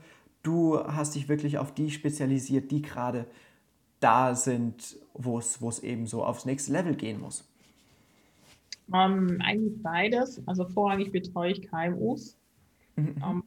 du 0.44 0.80
hast 0.80 1.16
dich 1.16 1.30
wirklich 1.30 1.58
auf 1.58 1.74
die 1.74 1.92
spezialisiert, 1.92 2.72
die 2.72 2.82
gerade 2.82 3.26
da 4.00 4.36
sind, 4.36 4.98
wo 5.14 5.40
es, 5.40 5.80
eben 5.80 6.06
so 6.06 6.24
aufs 6.24 6.46
nächste 6.46 6.72
Level 6.72 6.96
gehen 6.96 7.20
muss? 7.20 7.44
Ähm, 8.94 9.42
eigentlich 9.44 9.82
beides. 9.82 10.42
Also 10.48 10.66
vorrangig 10.66 11.12
betreue 11.12 11.52
ich 11.52 11.64
KMUs. 11.64 12.38
Mhm. 12.96 13.16
Ähm, 13.24 13.44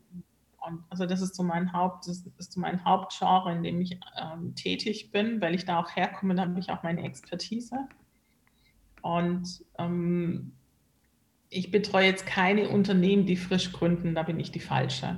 und 0.61 0.85
also 0.91 1.07
das 1.07 1.23
ist 1.23 1.35
so 1.35 1.43
mein 1.43 1.73
Haupt, 1.73 2.07
das 2.07 2.27
ist 2.39 2.53
so 2.53 2.61
mein 2.61 2.85
Hauptgenre, 2.85 3.53
in 3.53 3.63
dem 3.63 3.81
ich 3.81 3.99
ähm, 4.19 4.55
tätig 4.55 5.11
bin, 5.11 5.41
weil 5.41 5.55
ich 5.55 5.65
da 5.65 5.81
auch 5.81 5.97
herkomme, 5.97 6.35
da 6.35 6.43
habe 6.43 6.61
ich 6.61 6.71
auch 6.71 6.83
meine 6.83 7.03
Expertise. 7.03 7.89
Und 9.03 9.65
ähm, 9.79 10.53
ich 11.49 11.71
betreue 11.71 12.07
jetzt 12.07 12.27
keine 12.27 12.69
Unternehmen, 12.69 13.27
die 13.27 13.37
frisch 13.37 13.73
gründen, 13.73 14.15
da 14.15 14.23
bin 14.23 14.39
ich 14.39 14.53
die 14.53 14.61
falsche. 14.61 15.17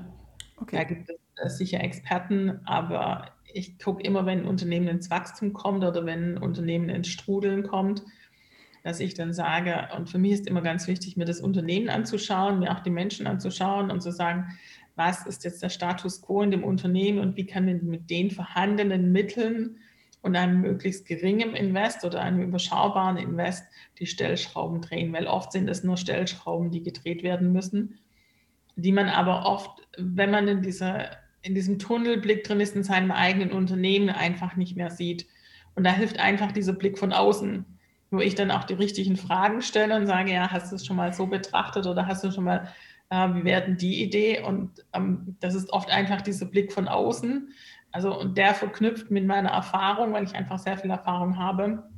Okay. 0.57 0.77
Da 0.77 0.85
gibt 0.85 1.11
es 1.11 1.17
äh, 1.37 1.49
sicher 1.49 1.81
Experten, 1.81 2.61
aber 2.65 3.33
ich 3.53 3.79
gucke 3.79 4.03
immer, 4.03 4.25
wenn 4.27 4.41
ein 4.41 4.49
Unternehmen 4.49 4.89
ins 4.89 5.11
Wachstum 5.11 5.53
kommt 5.53 5.85
oder 5.85 6.07
wenn 6.07 6.35
ein 6.35 6.39
Unternehmen 6.39 6.89
ins 6.89 7.09
Strudeln 7.09 7.65
kommt, 7.65 8.03
dass 8.83 9.01
ich 9.01 9.15
dann 9.15 9.33
sage, 9.33 9.89
und 9.97 10.09
für 10.09 10.19
mich 10.19 10.33
ist 10.33 10.47
immer 10.47 10.63
ganz 10.63 10.87
wichtig, 10.89 11.17
mir 11.17 11.25
das 11.25 11.41
Unternehmen 11.41 11.89
anzuschauen, 11.89 12.61
mir 12.61 12.73
auch 12.73 12.81
die 12.81 12.91
Menschen 12.91 13.27
anzuschauen 13.27 13.91
und 13.91 14.03
zu 14.03 14.11
sagen, 14.11 14.59
was 14.95 15.27
ist 15.27 15.45
jetzt 15.45 15.63
der 15.63 15.69
Status 15.69 16.23
quo 16.23 16.43
in 16.43 16.51
dem 16.51 16.65
Unternehmen 16.65 17.19
und 17.19 17.37
wie 17.37 17.47
kann 17.47 17.67
man 17.67 17.85
mit 17.85 18.11
den 18.11 18.31
vorhandenen 18.31 19.13
Mitteln 19.13 19.79
und 20.23 20.37
einem 20.37 20.61
möglichst 20.61 21.07
geringen 21.07 21.55
Invest 21.55 22.05
oder 22.05 22.21
einem 22.21 22.41
überschaubaren 22.41 23.17
Invest 23.17 23.65
die 23.99 24.07
Stellschrauben 24.07 24.81
drehen, 24.81 25.13
weil 25.13 25.27
oft 25.27 25.53
sind 25.53 25.69
es 25.69 25.83
nur 25.83 25.97
Stellschrauben, 25.97 26.71
die 26.71 26.83
gedreht 26.83 27.23
werden 27.23 27.53
müssen, 27.53 27.99
die 28.77 28.93
man 28.93 29.09
aber 29.09 29.45
oft, 29.45 29.71
wenn 29.99 30.31
man 30.31 30.47
in, 30.49 30.63
dieser, 30.63 31.11
in 31.43 31.55
diesem 31.55 31.79
Tunnelblick 31.79 32.45
drin 32.45 32.61
ist, 32.61 32.77
in 32.77 32.85
seinem 32.85 33.11
eigenen 33.11 33.53
Unternehmen 33.53 34.11
einfach 34.11 34.57
nicht 34.57 34.77
mehr 34.77 34.91
sieht. 34.91 35.27
Und 35.75 35.85
da 35.85 35.93
hilft 35.93 36.19
einfach 36.19 36.53
dieser 36.53 36.73
Blick 36.73 36.99
von 36.99 37.13
außen, 37.13 37.65
wo 38.11 38.21
ich 38.21 38.35
dann 38.35 38.51
auch 38.51 38.65
die 38.65 38.75
richtigen 38.75 39.17
Fragen 39.17 39.63
stelle 39.63 39.97
und 39.97 40.07
sage, 40.07 40.33
ja, 40.33 40.51
hast 40.51 40.71
du 40.71 40.77
es 40.77 40.87
schon 40.87 40.97
mal 40.97 41.13
so 41.13 41.27
betrachtet 41.27 41.87
oder 41.87 42.07
hast 42.07 42.23
du 42.23 42.31
schon 42.31 42.45
mal, 42.45 42.69
äh, 43.13 43.35
wie 43.35 43.45
werden 43.45 43.77
die 43.77 44.03
Idee? 44.03 44.41
Und 44.41 44.85
ähm, 44.95 45.37
das 45.41 45.55
ist 45.55 45.71
oft 45.71 45.91
einfach 45.91 46.23
dieser 46.23 46.47
Blick 46.47 46.73
von 46.73 46.89
außen, 46.89 47.53
also 47.93 48.19
und 48.19 48.39
der 48.39 48.55
verknüpft 48.55 49.11
mit 49.11 49.27
meiner 49.27 49.51
Erfahrung, 49.51 50.15
weil 50.15 50.25
ich 50.25 50.35
einfach 50.35 50.59
sehr 50.59 50.79
viel 50.79 50.91
Erfahrung 50.91 51.37
habe, 51.37 51.91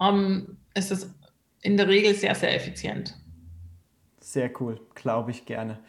ähm, 0.00 0.58
ist 0.74 0.92
es 0.92 1.12
in 1.62 1.76
der 1.76 1.88
Regel 1.88 2.14
sehr, 2.14 2.36
sehr 2.36 2.54
effizient. 2.54 3.16
Sehr 4.20 4.50
cool, 4.60 4.80
glaube 4.94 5.32
ich 5.32 5.44
gerne. 5.44 5.80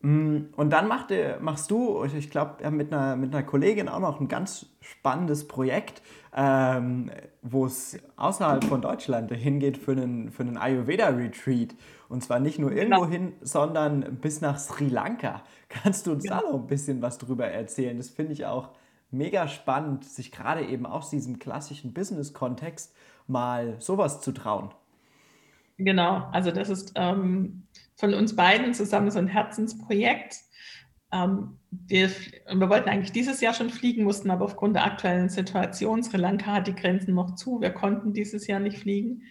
Mm, 0.00 0.46
und 0.56 0.70
dann 0.70 0.86
macht, 0.86 1.12
machst 1.40 1.70
du, 1.70 2.04
ich 2.04 2.30
glaube, 2.30 2.70
mit 2.70 2.92
einer, 2.92 3.16
mit 3.16 3.34
einer 3.34 3.42
Kollegin 3.42 3.88
auch 3.88 3.98
noch 3.98 4.20
ein 4.20 4.28
ganz 4.28 4.66
spannendes 4.80 5.48
Projekt, 5.48 6.02
ähm, 6.36 7.10
wo 7.42 7.66
es 7.66 7.98
außerhalb 8.16 8.64
von 8.64 8.80
Deutschland 8.80 9.32
hingeht 9.32 9.76
für 9.76 9.92
einen, 9.92 10.30
für 10.30 10.42
einen 10.42 10.56
Ayurveda-Retreat. 10.56 11.74
Und 12.08 12.22
zwar 12.22 12.38
nicht 12.38 12.58
nur 12.58 12.70
irgendwo 12.70 13.02
genau. 13.02 13.10
hin, 13.10 13.32
sondern 13.40 14.18
bis 14.20 14.40
nach 14.40 14.58
Sri 14.58 14.88
Lanka. 14.88 15.42
Kannst 15.68 16.06
du 16.06 16.12
uns 16.12 16.24
ja. 16.24 16.40
da 16.40 16.48
noch 16.48 16.60
ein 16.60 16.66
bisschen 16.66 17.02
was 17.02 17.18
drüber 17.18 17.48
erzählen? 17.48 17.96
Das 17.96 18.08
finde 18.08 18.32
ich 18.32 18.46
auch 18.46 18.70
mega 19.10 19.48
spannend, 19.48 20.04
sich 20.04 20.30
gerade 20.30 20.64
eben 20.64 20.86
aus 20.86 21.10
diesem 21.10 21.38
klassischen 21.38 21.92
Business-Kontext 21.92 22.94
mal 23.26 23.76
sowas 23.80 24.20
zu 24.20 24.32
trauen. 24.32 24.70
Genau, 25.76 26.28
also 26.32 26.50
das 26.50 26.70
ist 26.70 26.92
ähm, 26.96 27.62
von 27.98 28.14
uns 28.14 28.36
beiden 28.36 28.74
zusammen 28.74 29.10
so 29.10 29.18
ein 29.18 29.26
Herzensprojekt. 29.26 30.36
Ähm, 31.12 31.58
wir, 31.70 32.10
wir, 32.10 32.68
wollten 32.70 32.88
eigentlich 32.88 33.12
dieses 33.12 33.40
Jahr 33.40 33.54
schon 33.54 33.70
fliegen, 33.70 34.04
mussten 34.04 34.30
aber 34.30 34.44
aufgrund 34.44 34.76
der 34.76 34.84
aktuellen 34.84 35.28
Situation, 35.28 36.02
Sri 36.02 36.16
Lanka 36.16 36.54
hat 36.54 36.68
die 36.68 36.74
Grenzen 36.74 37.14
noch 37.14 37.34
zu, 37.34 37.60
wir 37.60 37.70
konnten 37.70 38.12
dieses 38.12 38.46
Jahr 38.46 38.60
nicht 38.60 38.78
fliegen. 38.78 39.22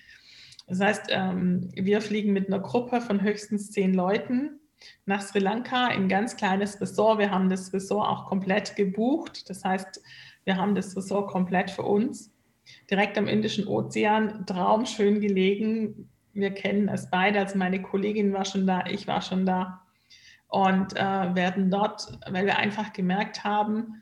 Das 0.68 0.82
heißt, 0.82 1.06
ähm, 1.10 1.70
wir 1.76 2.02
fliegen 2.02 2.34
mit 2.34 2.48
einer 2.48 2.60
Gruppe 2.60 3.00
von 3.00 3.22
höchstens 3.22 3.72
zehn 3.72 3.94
Leuten 3.94 4.60
nach 5.06 5.22
Sri 5.22 5.40
Lanka 5.40 5.88
in 5.88 6.04
ein 6.04 6.10
ganz 6.10 6.36
kleines 6.36 6.80
Ressort. 6.82 7.20
Wir 7.20 7.32
haben 7.32 7.50
das 7.50 7.74
Ressort 7.74 8.08
auch 8.08 8.26
komplett 8.26 8.76
gebucht. 8.76 9.50
Das 9.50 9.64
heißt, 9.64 10.02
wir 10.44 10.58
haben 10.58 10.76
das 10.76 10.96
Ressort 10.96 11.30
komplett 11.30 11.72
für 11.72 11.84
uns. 11.84 12.34
Direkt 12.92 13.18
am 13.18 13.28
Indischen 13.28 13.66
Ozean, 13.66 14.46
traumschön 14.46 15.22
gelegen. 15.22 16.10
Wir 16.40 16.52
kennen 16.52 16.88
es 16.88 17.10
beide. 17.10 17.40
Also 17.40 17.58
meine 17.58 17.82
Kollegin 17.82 18.34
war 18.34 18.46
schon 18.46 18.68
da, 18.68 18.86
ich 18.86 19.08
war 19.08 19.22
schon 19.22 19.46
da. 19.46 19.82
Und 20.48 20.96
äh, 20.96 21.36
werden 21.36 21.70
dort, 21.70 22.18
weil 22.30 22.46
wir 22.46 22.58
einfach 22.58 22.94
gemerkt 22.94 23.44
haben, 23.44 24.02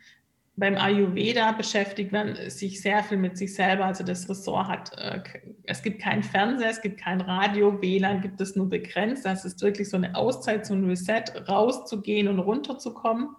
beim 0.58 0.78
Ayurveda 0.78 1.52
beschäftigt 1.52 2.12
man 2.14 2.36
sich 2.50 2.82
sehr 2.82 3.04
viel 3.04 3.18
mit 3.18 3.38
sich 3.38 3.54
selber. 3.54 3.86
Also 3.86 4.04
das 4.04 4.30
Ressort 4.30 4.68
hat, 4.68 4.98
äh, 4.98 5.22
es 5.64 5.82
gibt 5.82 6.02
kein 6.02 6.24
Fernseher, 6.24 6.70
es 6.70 6.82
gibt 6.82 7.00
kein 7.00 7.20
Radio, 7.22 7.82
WLAN 7.82 8.22
gibt 8.22 8.40
es 8.40 8.56
nur 8.56 8.70
begrenzt. 8.70 9.26
Das 9.26 9.44
ist 9.44 9.62
wirklich 9.62 9.90
so 9.90 9.98
eine 9.98 10.16
Auszeit, 10.16 10.66
so 10.66 10.74
ein 10.74 10.86
Reset, 10.86 11.24
rauszugehen 11.48 12.28
und 12.28 12.40
runterzukommen. 12.40 13.30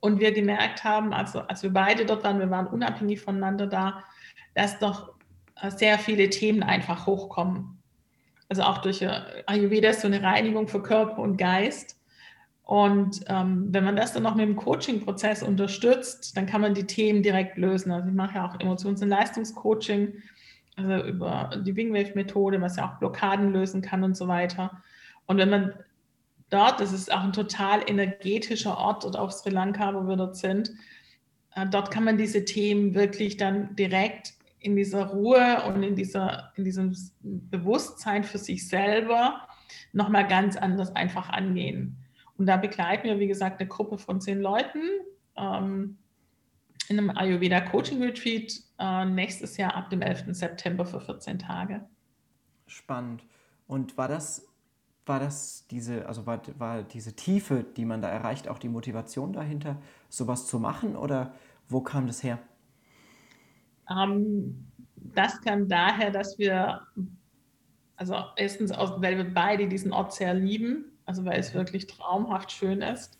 Und 0.00 0.20
wir 0.20 0.32
gemerkt 0.32 0.84
haben, 0.84 1.14
also 1.14 1.40
als 1.40 1.62
wir 1.62 1.70
beide 1.70 2.04
dort 2.04 2.22
waren, 2.22 2.38
wir 2.38 2.50
waren 2.50 2.66
unabhängig 2.66 3.20
voneinander 3.20 3.66
da, 3.66 4.04
dass 4.54 4.78
doch 4.78 5.14
äh, 5.60 5.70
sehr 5.70 5.98
viele 5.98 6.28
Themen 6.28 6.62
einfach 6.62 7.06
hochkommen. 7.06 7.75
Also 8.48 8.62
auch 8.62 8.78
durch 8.78 9.02
äh, 9.02 9.42
Ayurveda 9.46 9.90
ist 9.90 10.02
so 10.02 10.06
eine 10.06 10.22
Reinigung 10.22 10.68
für 10.68 10.82
Körper 10.82 11.18
und 11.18 11.36
Geist. 11.36 11.96
Und 12.62 13.20
ähm, 13.28 13.68
wenn 13.70 13.84
man 13.84 13.94
das 13.94 14.12
dann 14.12 14.24
noch 14.24 14.34
mit 14.34 14.46
dem 14.46 14.56
Coaching-Prozess 14.56 15.42
unterstützt, 15.42 16.36
dann 16.36 16.46
kann 16.46 16.60
man 16.60 16.74
die 16.74 16.86
Themen 16.86 17.22
direkt 17.22 17.56
lösen. 17.58 17.92
Also 17.92 18.08
ich 18.08 18.14
mache 18.14 18.36
ja 18.36 18.48
auch 18.48 18.58
Emotions- 18.58 19.02
und 19.02 19.08
Leistungscoaching, 19.08 20.14
also 20.76 21.06
über 21.06 21.50
die 21.64 21.76
Wingwave-Methode, 21.76 22.60
was 22.60 22.76
ja 22.76 22.88
auch 22.88 22.98
Blockaden 22.98 23.52
lösen 23.52 23.82
kann 23.82 24.02
und 24.02 24.16
so 24.16 24.26
weiter. 24.26 24.82
Und 25.26 25.38
wenn 25.38 25.50
man 25.50 25.74
dort, 26.50 26.80
das 26.80 26.92
ist 26.92 27.12
auch 27.12 27.22
ein 27.22 27.32
total 27.32 27.82
energetischer 27.86 28.76
Ort 28.76 29.04
dort 29.04 29.16
auf 29.16 29.32
Sri 29.32 29.50
Lanka, 29.50 29.94
wo 29.94 30.08
wir 30.08 30.16
dort 30.16 30.36
sind, 30.36 30.72
äh, 31.54 31.66
dort 31.66 31.92
kann 31.92 32.04
man 32.04 32.18
diese 32.18 32.44
Themen 32.44 32.94
wirklich 32.94 33.36
dann 33.36 33.76
direkt 33.76 34.34
in 34.66 34.76
dieser 34.76 35.06
Ruhe 35.06 35.62
und 35.66 35.82
in, 35.82 35.94
dieser, 35.94 36.52
in 36.56 36.64
diesem 36.64 36.94
Bewusstsein 37.22 38.24
für 38.24 38.38
sich 38.38 38.68
selber 38.68 39.46
nochmal 39.92 40.26
ganz 40.26 40.56
anders 40.56 40.94
einfach 40.94 41.30
angehen. 41.30 41.96
Und 42.36 42.46
da 42.46 42.56
begleiten 42.56 43.04
wir, 43.04 43.18
wie 43.18 43.28
gesagt, 43.28 43.60
eine 43.60 43.68
Gruppe 43.68 43.96
von 43.96 44.20
zehn 44.20 44.40
Leuten 44.40 44.80
ähm, 45.36 45.96
in 46.88 46.98
einem 46.98 47.10
Ayurveda 47.10 47.60
Coaching 47.60 48.02
Retreat 48.02 48.52
äh, 48.78 49.04
nächstes 49.06 49.56
Jahr 49.56 49.74
ab 49.74 49.88
dem 49.90 50.02
11. 50.02 50.24
September 50.30 50.84
für 50.84 51.00
14 51.00 51.38
Tage. 51.38 51.86
Spannend. 52.66 53.24
Und 53.66 53.96
war 53.96 54.08
das, 54.08 54.46
war 55.06 55.20
das 55.20 55.66
diese, 55.70 56.06
also 56.06 56.26
war, 56.26 56.42
war 56.58 56.82
diese 56.82 57.14
Tiefe, 57.14 57.64
die 57.76 57.84
man 57.84 58.02
da 58.02 58.08
erreicht, 58.08 58.48
auch 58.48 58.58
die 58.58 58.68
Motivation 58.68 59.32
dahinter, 59.32 59.80
sowas 60.08 60.46
zu 60.46 60.58
machen 60.58 60.96
oder 60.96 61.34
wo 61.68 61.80
kam 61.80 62.06
das 62.06 62.22
her? 62.22 62.38
Ähm, 63.90 64.66
das 64.96 65.40
kam 65.40 65.68
daher, 65.68 66.10
dass 66.10 66.38
wir, 66.38 66.82
also 67.96 68.16
erstens, 68.36 68.70
weil 68.70 69.16
wir 69.16 69.32
beide 69.32 69.68
diesen 69.68 69.92
Ort 69.92 70.14
sehr 70.14 70.34
lieben 70.34 70.92
also 71.06 71.24
weil 71.24 71.38
es 71.38 71.54
wirklich 71.54 71.86
traumhaft 71.86 72.52
schön 72.52 72.82
ist. 72.82 73.18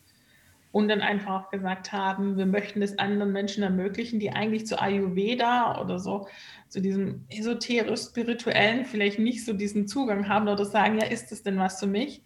Und 0.72 0.88
dann 0.88 1.00
einfach 1.00 1.44
auch 1.44 1.50
gesagt 1.50 1.92
haben, 1.92 2.37
wir 2.37 2.44
möchten 2.44 2.83
es 2.83 2.98
anderen 2.98 3.33
Menschen 3.33 3.62
ermöglichen, 3.62 4.20
die 4.20 4.33
eigentlich 4.33 4.66
zu 4.66 4.79
Ayurveda 4.79 5.81
oder 5.81 5.98
so, 5.98 6.29
zu 6.68 6.83
diesem 6.83 7.24
esoterisch-spirituellen 7.31 8.85
vielleicht 8.85 9.18
nicht 9.18 9.46
so 9.46 9.55
diesen 9.55 9.87
Zugang 9.87 10.29
haben 10.29 10.48
oder 10.48 10.66
sagen, 10.66 10.98
ja, 10.98 11.07
ist 11.07 11.33
das 11.33 11.42
denn 11.42 11.59
was 11.59 11.81
für 11.81 11.87
mich? 11.87 12.22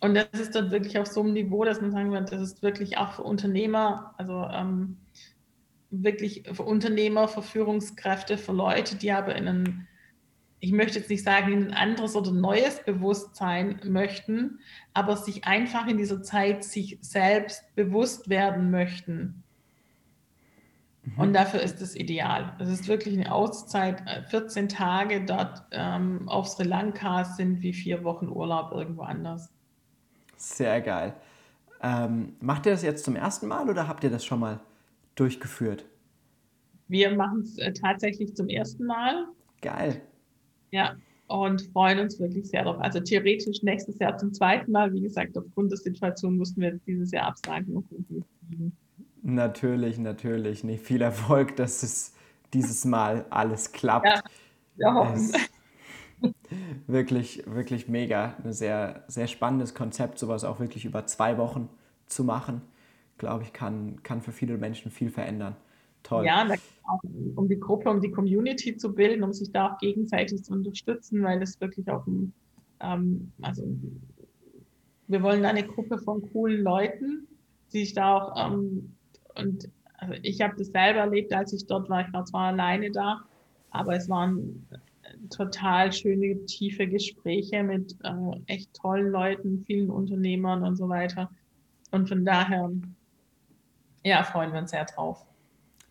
Und 0.00 0.14
das 0.14 0.26
ist 0.38 0.54
dort 0.54 0.70
wirklich 0.70 0.98
auf 0.98 1.06
so 1.06 1.22
einem 1.22 1.32
Niveau, 1.32 1.64
dass 1.64 1.80
man 1.80 1.92
sagen 1.92 2.12
wird, 2.12 2.30
das 2.30 2.42
ist 2.42 2.62
wirklich 2.62 2.98
auch 2.98 3.12
für 3.12 3.22
Unternehmer, 3.22 4.12
also 4.18 4.46
ähm, 4.52 4.98
wirklich 5.92 6.44
für 6.52 6.62
Unternehmer, 6.62 7.28
für 7.28 7.42
Führungskräfte, 7.42 8.38
für 8.38 8.52
Leute, 8.52 8.96
die 8.96 9.12
aber 9.12 9.36
in 9.36 9.46
ein, 9.46 9.88
ich 10.58 10.72
möchte 10.72 10.98
jetzt 10.98 11.10
nicht 11.10 11.22
sagen, 11.22 11.52
in 11.52 11.64
ein 11.68 11.74
anderes 11.74 12.16
oder 12.16 12.32
neues 12.32 12.82
Bewusstsein 12.82 13.80
möchten, 13.84 14.60
aber 14.94 15.16
sich 15.16 15.44
einfach 15.44 15.86
in 15.86 15.98
dieser 15.98 16.22
Zeit 16.22 16.64
sich 16.64 16.98
selbst 17.02 17.74
bewusst 17.74 18.28
werden 18.30 18.70
möchten. 18.70 19.42
Mhm. 21.02 21.18
Und 21.18 21.32
dafür 21.34 21.60
ist 21.60 21.82
es 21.82 21.94
ideal. 21.94 22.56
Es 22.58 22.68
ist 22.68 22.88
wirklich 22.88 23.16
eine 23.18 23.32
Auszeit. 23.32 24.02
14 24.30 24.68
Tage 24.68 25.24
dort 25.24 25.62
ähm, 25.72 26.28
auf 26.28 26.48
Sri 26.48 26.64
Lanka 26.64 27.24
sind 27.24 27.60
wie 27.60 27.72
vier 27.74 28.04
Wochen 28.04 28.28
Urlaub 28.28 28.72
irgendwo 28.72 29.02
anders. 29.02 29.52
Sehr 30.36 30.80
geil. 30.80 31.14
Ähm, 31.82 32.36
macht 32.40 32.66
ihr 32.66 32.72
das 32.72 32.82
jetzt 32.82 33.04
zum 33.04 33.16
ersten 33.16 33.48
Mal 33.48 33.68
oder 33.68 33.88
habt 33.88 34.04
ihr 34.04 34.10
das 34.10 34.24
schon 34.24 34.40
mal 34.40 34.60
durchgeführt? 35.14 35.84
Wir 36.88 37.14
machen 37.14 37.40
es 37.40 37.58
äh, 37.58 37.72
tatsächlich 37.72 38.34
zum 38.34 38.48
ersten 38.48 38.84
Mal. 38.84 39.26
Geil. 39.60 40.02
Ja, 40.70 40.96
und 41.26 41.62
freuen 41.72 42.00
uns 42.00 42.20
wirklich 42.20 42.48
sehr 42.48 42.64
darauf. 42.64 42.80
Also 42.80 43.00
theoretisch 43.00 43.62
nächstes 43.62 43.98
Jahr 43.98 44.16
zum 44.18 44.32
zweiten 44.34 44.70
Mal. 44.72 44.92
Wie 44.92 45.00
gesagt, 45.00 45.36
aufgrund 45.38 45.70
der 45.70 45.78
Situation 45.78 46.36
mussten 46.36 46.60
wir 46.60 46.78
dieses 46.86 47.10
Jahr 47.12 47.28
absagen 47.28 47.76
und. 47.76 47.86
Natürlich, 49.22 49.98
natürlich. 49.98 50.64
Nee, 50.64 50.78
viel 50.78 51.00
Erfolg, 51.00 51.56
dass 51.56 51.82
es 51.82 52.12
dieses 52.52 52.84
Mal 52.84 53.24
alles 53.30 53.72
klappt. 53.72 54.06
Ja, 54.06 54.22
wir 54.76 54.94
hoffen. 54.94 55.32
Wirklich, 56.86 57.42
wirklich 57.46 57.88
mega. 57.88 58.36
Ein 58.44 58.52
sehr, 58.52 59.02
sehr 59.08 59.26
spannendes 59.26 59.74
Konzept, 59.74 60.20
sowas 60.20 60.44
auch 60.44 60.60
wirklich 60.60 60.84
über 60.84 61.04
zwei 61.06 61.36
Wochen 61.36 61.68
zu 62.06 62.22
machen. 62.22 62.62
Glaube 63.18 63.44
ich, 63.44 63.52
kann, 63.52 64.02
kann 64.02 64.20
für 64.20 64.32
viele 64.32 64.56
Menschen 64.58 64.90
viel 64.90 65.10
verändern. 65.10 65.56
Toll. 66.02 66.24
Ja, 66.24 66.46
auch 66.84 67.00
um 67.36 67.48
die 67.48 67.60
Gruppe, 67.60 67.88
um 67.88 68.00
die 68.00 68.10
Community 68.10 68.76
zu 68.76 68.92
bilden, 68.92 69.22
um 69.22 69.32
sich 69.32 69.52
da 69.52 69.72
auch 69.72 69.78
gegenseitig 69.78 70.42
zu 70.42 70.52
unterstützen, 70.52 71.22
weil 71.22 71.40
es 71.42 71.60
wirklich 71.60 71.88
auch 71.88 72.06
ein, 72.06 72.32
ähm, 72.80 73.32
also 73.40 73.62
wir 75.06 75.22
wollen 75.22 75.44
eine 75.44 75.64
Gruppe 75.64 75.98
von 75.98 76.22
coolen 76.32 76.62
Leuten, 76.62 77.28
die 77.72 77.84
sich 77.84 77.94
da 77.94 78.16
auch, 78.16 78.52
ähm, 78.52 78.94
und 79.36 79.68
also 79.98 80.14
ich 80.22 80.40
habe 80.40 80.56
das 80.56 80.68
selber 80.68 81.00
erlebt, 81.00 81.32
als 81.32 81.52
ich 81.52 81.66
dort 81.66 81.88
war. 81.88 82.06
Ich 82.06 82.12
war 82.12 82.24
zwar 82.24 82.48
alleine 82.48 82.90
da, 82.90 83.22
aber 83.70 83.94
es 83.94 84.08
waren 84.08 84.66
total 85.30 85.92
schöne, 85.92 86.44
tiefe 86.46 86.86
Gespräche 86.86 87.62
mit 87.62 87.96
äh, 88.02 88.40
echt 88.46 88.74
tollen 88.74 89.10
Leuten, 89.10 89.62
vielen 89.64 89.90
Unternehmern 89.90 90.64
und 90.64 90.76
so 90.76 90.88
weiter. 90.88 91.30
Und 91.90 92.08
von 92.08 92.24
daher, 92.24 92.70
ja, 94.04 94.22
freuen 94.24 94.52
wir 94.52 94.60
uns 94.60 94.70
sehr 94.70 94.84
drauf. 94.84 95.24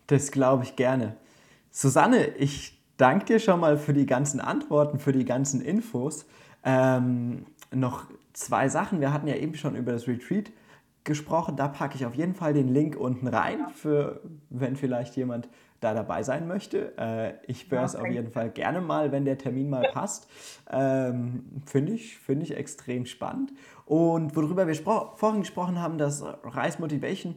Das 0.08 0.32
glaube 0.32 0.64
ich 0.64 0.76
gerne. 0.76 1.16
Susanne, 1.70 2.28
ich 2.38 2.82
danke 2.98 3.26
dir 3.26 3.40
schon 3.40 3.60
mal 3.60 3.78
für 3.78 3.94
die 3.94 4.06
ganzen 4.06 4.40
Antworten, 4.40 5.00
für 5.00 5.14
die 5.14 5.26
ganzen 5.26 5.62
Infos. 5.62 6.26
Ähm, 6.64 7.46
noch 7.72 8.06
zwei 8.34 8.70
Sachen. 8.70 9.00
Wir 9.00 9.14
hatten 9.14 9.28
ja 9.28 9.36
eben 9.36 9.56
schon 9.56 9.76
über 9.76 9.92
das 9.94 10.08
Retreat 10.08 10.52
gesprochen. 11.04 11.56
Da 11.56 11.68
packe 11.68 11.96
ich 11.96 12.06
auf 12.06 12.16
jeden 12.16 12.36
Fall 12.36 12.54
den 12.54 12.68
Link 12.68 12.96
unten 12.96 13.28
rein, 13.28 13.70
für 13.74 14.22
wenn 14.50 14.76
vielleicht 14.76 15.16
jemand 15.16 15.50
da 15.80 15.96
dabei 15.96 16.22
sein 16.22 16.48
möchte. 16.48 16.96
Äh, 16.98 17.34
ich 17.48 17.70
höre 17.72 17.84
es 17.84 17.96
auf 17.96 18.08
jeden 18.08 18.32
Fall 18.32 18.52
gerne 18.52 18.82
mal, 18.82 19.12
wenn 19.12 19.26
der 19.26 19.38
Termin 19.38 19.70
mal 19.70 19.90
passt. 19.92 20.30
Ähm, 20.70 21.44
Finde 21.66 21.94
ich, 21.94 22.18
find 22.20 22.44
ich 22.44 22.56
extrem 22.56 23.06
spannend. 23.06 23.52
Und 23.86 24.36
worüber 24.36 24.68
wir 24.68 24.76
vorhin 24.76 25.42
gesprochen 25.42 25.82
haben, 25.82 25.98
das 25.98 26.24
Rise 26.44 26.80
Motivation 26.80 27.36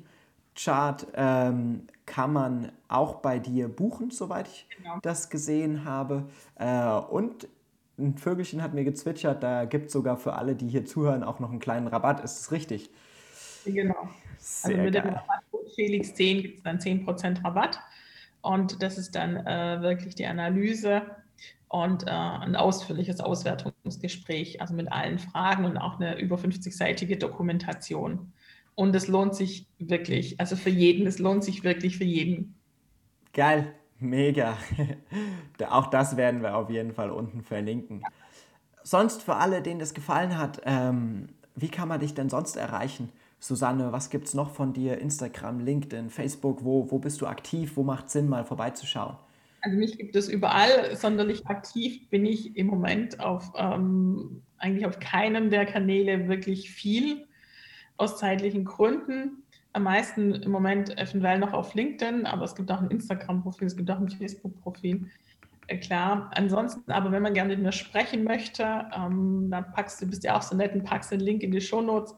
Chart 0.56 1.06
ähm, 1.14 1.86
kann 2.06 2.32
man 2.32 2.72
auch 2.88 3.16
bei 3.16 3.38
dir 3.38 3.68
buchen, 3.68 4.10
soweit 4.10 4.48
ich 4.48 4.66
genau. 4.76 4.98
das 5.02 5.30
gesehen 5.30 5.84
habe. 5.84 6.24
Äh, 6.56 6.88
und 6.88 7.48
ein 7.98 8.16
Vögelchen 8.18 8.62
hat 8.62 8.74
mir 8.74 8.84
gezwitschert, 8.84 9.42
da 9.42 9.64
gibt 9.64 9.86
es 9.86 9.92
sogar 9.92 10.16
für 10.16 10.34
alle, 10.34 10.54
die 10.54 10.68
hier 10.68 10.84
zuhören, 10.84 11.22
auch 11.22 11.40
noch 11.40 11.50
einen 11.50 11.60
kleinen 11.60 11.86
Rabatt. 11.86 12.22
Ist 12.22 12.38
das 12.38 12.52
richtig? 12.52 12.90
Genau. 13.64 14.08
Sehr 14.38 14.72
also 14.72 14.82
mit 14.82 14.94
geil. 14.94 15.02
dem 15.02 15.14
Rabattcode 15.14 15.70
Felix 15.74 16.14
10 16.14 16.42
gibt 16.42 16.56
es 16.58 16.62
dann 16.62 16.78
10% 16.78 17.44
Rabatt. 17.44 17.80
Und 18.42 18.82
das 18.82 18.98
ist 18.98 19.14
dann 19.14 19.36
äh, 19.36 19.80
wirklich 19.80 20.14
die 20.14 20.26
Analyse 20.26 21.02
und 21.68 22.06
äh, 22.06 22.10
ein 22.10 22.56
ausführliches 22.56 23.20
Auswertungsgespräch, 23.20 24.60
also 24.60 24.74
mit 24.74 24.92
allen 24.92 25.18
Fragen 25.18 25.64
und 25.64 25.78
auch 25.78 25.98
eine 25.98 26.18
über 26.20 26.36
50-seitige 26.36 27.18
Dokumentation. 27.18 28.32
Und 28.74 28.94
es 28.96 29.08
lohnt 29.08 29.34
sich 29.34 29.66
wirklich, 29.78 30.40
also 30.40 30.56
für 30.56 30.70
jeden, 30.70 31.06
es 31.06 31.18
lohnt 31.18 31.44
sich 31.44 31.62
wirklich 31.62 31.96
für 31.96 32.04
jeden. 32.04 32.54
Geil, 33.32 33.72
mega. 33.98 34.56
auch 35.70 35.86
das 35.86 36.16
werden 36.16 36.42
wir 36.42 36.56
auf 36.56 36.70
jeden 36.70 36.92
Fall 36.92 37.10
unten 37.10 37.42
verlinken. 37.42 38.00
Ja. 38.00 38.08
Sonst 38.82 39.22
für 39.22 39.36
alle, 39.36 39.62
denen 39.62 39.80
das 39.80 39.94
gefallen 39.94 40.36
hat, 40.36 40.60
ähm, 40.64 41.28
wie 41.54 41.68
kann 41.68 41.88
man 41.88 42.00
dich 42.00 42.14
denn 42.14 42.28
sonst 42.28 42.56
erreichen? 42.56 43.10
Susanne, 43.38 43.92
was 43.92 44.10
gibt 44.10 44.26
es 44.26 44.34
noch 44.34 44.50
von 44.50 44.72
dir? 44.72 44.98
Instagram, 44.98 45.60
LinkedIn, 45.60 46.10
Facebook, 46.10 46.64
wo, 46.64 46.90
wo 46.90 46.98
bist 46.98 47.20
du 47.20 47.26
aktiv? 47.26 47.76
Wo 47.76 47.82
macht 47.82 48.10
Sinn, 48.10 48.28
mal 48.28 48.44
vorbeizuschauen? 48.44 49.16
Also 49.60 49.76
mich 49.78 49.98
gibt 49.98 50.16
es 50.16 50.28
überall. 50.28 50.94
Sonderlich 50.96 51.46
aktiv 51.46 52.08
bin 52.10 52.26
ich 52.26 52.56
im 52.56 52.66
Moment 52.66 53.20
auf 53.20 53.52
ähm, 53.56 54.42
eigentlich 54.58 54.86
auf 54.86 54.98
keinem 54.98 55.50
der 55.50 55.66
Kanäle 55.66 56.28
wirklich 56.28 56.70
viel, 56.70 57.26
aus 57.96 58.18
zeitlichen 58.18 58.64
Gründen. 58.64 59.42
Am 59.72 59.84
meisten 59.84 60.34
im 60.34 60.50
Moment 60.50 60.96
eventuell 60.98 61.38
noch 61.38 61.52
auf 61.52 61.74
LinkedIn, 61.74 62.26
aber 62.26 62.44
es 62.44 62.54
gibt 62.54 62.70
auch 62.70 62.80
ein 62.80 62.90
Instagram-Profil, 62.90 63.66
es 63.66 63.76
gibt 63.76 63.90
auch 63.90 63.98
ein 63.98 64.08
Facebook-Profil. 64.08 65.10
Äh, 65.66 65.78
klar, 65.78 66.30
ansonsten, 66.34 66.90
aber 66.90 67.10
wenn 67.10 67.22
man 67.22 67.34
gerne 67.34 67.54
mit 67.54 67.62
mir 67.62 67.72
sprechen 67.72 68.24
möchte, 68.24 68.86
ähm, 68.94 69.48
dann 69.50 69.70
packst 69.72 70.00
du, 70.00 70.06
bist 70.06 70.24
ja 70.24 70.36
auch 70.36 70.42
so 70.42 70.56
nett 70.56 70.74
und 70.74 70.84
packst 70.84 71.10
den 71.10 71.20
Link 71.20 71.42
in 71.42 71.50
die 71.50 71.60
Shownotes, 71.60 72.14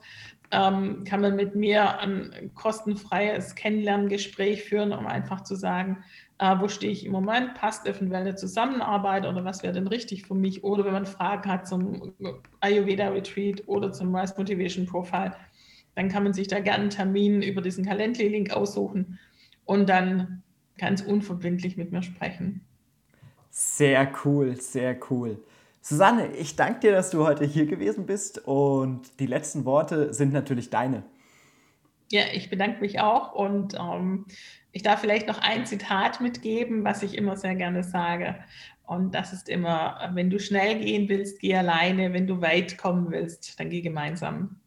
ähm, 0.51 1.05
kann 1.05 1.21
man 1.21 1.37
mit 1.37 1.55
mir 1.55 1.99
ein 1.99 2.51
kostenfreies 2.55 3.55
Kennenlerngespräch 3.55 4.65
führen, 4.65 4.93
um 4.93 5.07
einfach 5.07 5.43
zu 5.43 5.57
sagen, 5.57 6.05
äh, 6.39 6.55
wo 6.61 6.69
stehe 6.69 6.93
ich 6.93 7.05
im 7.05 7.13
Moment, 7.13 7.55
passt 7.55 7.87
eventuell 7.87 8.21
eine 8.21 8.35
Zusammenarbeit 8.35 9.27
oder 9.27 9.45
was 9.45 9.63
wäre 9.63 9.73
denn 9.73 9.87
richtig 9.87 10.27
für 10.27 10.35
mich 10.35 10.63
oder 10.63 10.85
wenn 10.85 10.93
man 10.93 11.07
Fragen 11.07 11.51
hat 11.51 11.67
zum 11.67 12.13
Ayurveda 12.61 13.09
Retreat 13.09 13.63
oder 13.67 13.91
zum 13.93 14.15
Rise 14.15 14.35
Motivation 14.37 14.87
Profile, 14.87 15.35
dann 15.97 16.09
kann 16.09 16.23
man 16.23 16.35
sich 16.35 16.47
da 16.47 16.61
gerne 16.61 16.83
einen 16.83 16.91
Termin 16.91 17.43
über 17.43 17.63
diesen 17.63 17.85
Calendly-Link 17.85 18.53
aussuchen 18.53 19.19
und 19.65 19.89
dann 19.89 20.43
ganz 20.79 21.01
unverbindlich 21.01 21.77
mit 21.77 21.91
mir 21.91 22.03
sprechen. 22.03 22.61
Sehr 23.51 24.13
cool, 24.25 24.61
sehr 24.61 24.97
cool. 25.11 25.43
Susanne, 25.81 26.29
ich 26.37 26.55
danke 26.55 26.81
dir, 26.81 26.93
dass 26.93 27.11
du 27.11 27.25
heute 27.27 27.45
hier 27.45 27.65
gewesen 27.65 28.05
bist 28.05 28.47
und 28.47 29.19
die 29.19 29.27
letzten 29.27 29.65
Worte 29.65 30.13
sind 30.13 30.33
natürlich 30.33 30.69
deine. 30.69 31.03
Ja, 32.11 32.25
ich 32.33 32.51
bedanke 32.51 32.81
mich 32.81 33.01
auch 33.01 33.35
und 33.35 33.75
ähm, 33.75 34.27
ich 34.73 34.83
darf 34.83 35.01
vielleicht 35.01 35.27
noch 35.27 35.39
ein 35.41 35.65
Zitat 35.65 36.21
mitgeben, 36.21 36.85
was 36.85 37.03
ich 37.03 37.17
immer 37.17 37.37
sehr 37.37 37.55
gerne 37.55 37.83
sage. 37.83 38.37
Und 38.85 39.15
das 39.15 39.33
ist 39.33 39.49
immer, 39.49 40.11
wenn 40.13 40.29
du 40.29 40.39
schnell 40.39 40.79
gehen 40.79 41.09
willst, 41.09 41.41
geh 41.41 41.57
alleine, 41.57 42.13
wenn 42.13 42.27
du 42.27 42.43
weit 42.43 42.77
kommen 42.77 43.11
willst, 43.11 43.59
dann 43.59 43.71
geh 43.71 43.81
gemeinsam. 43.81 44.61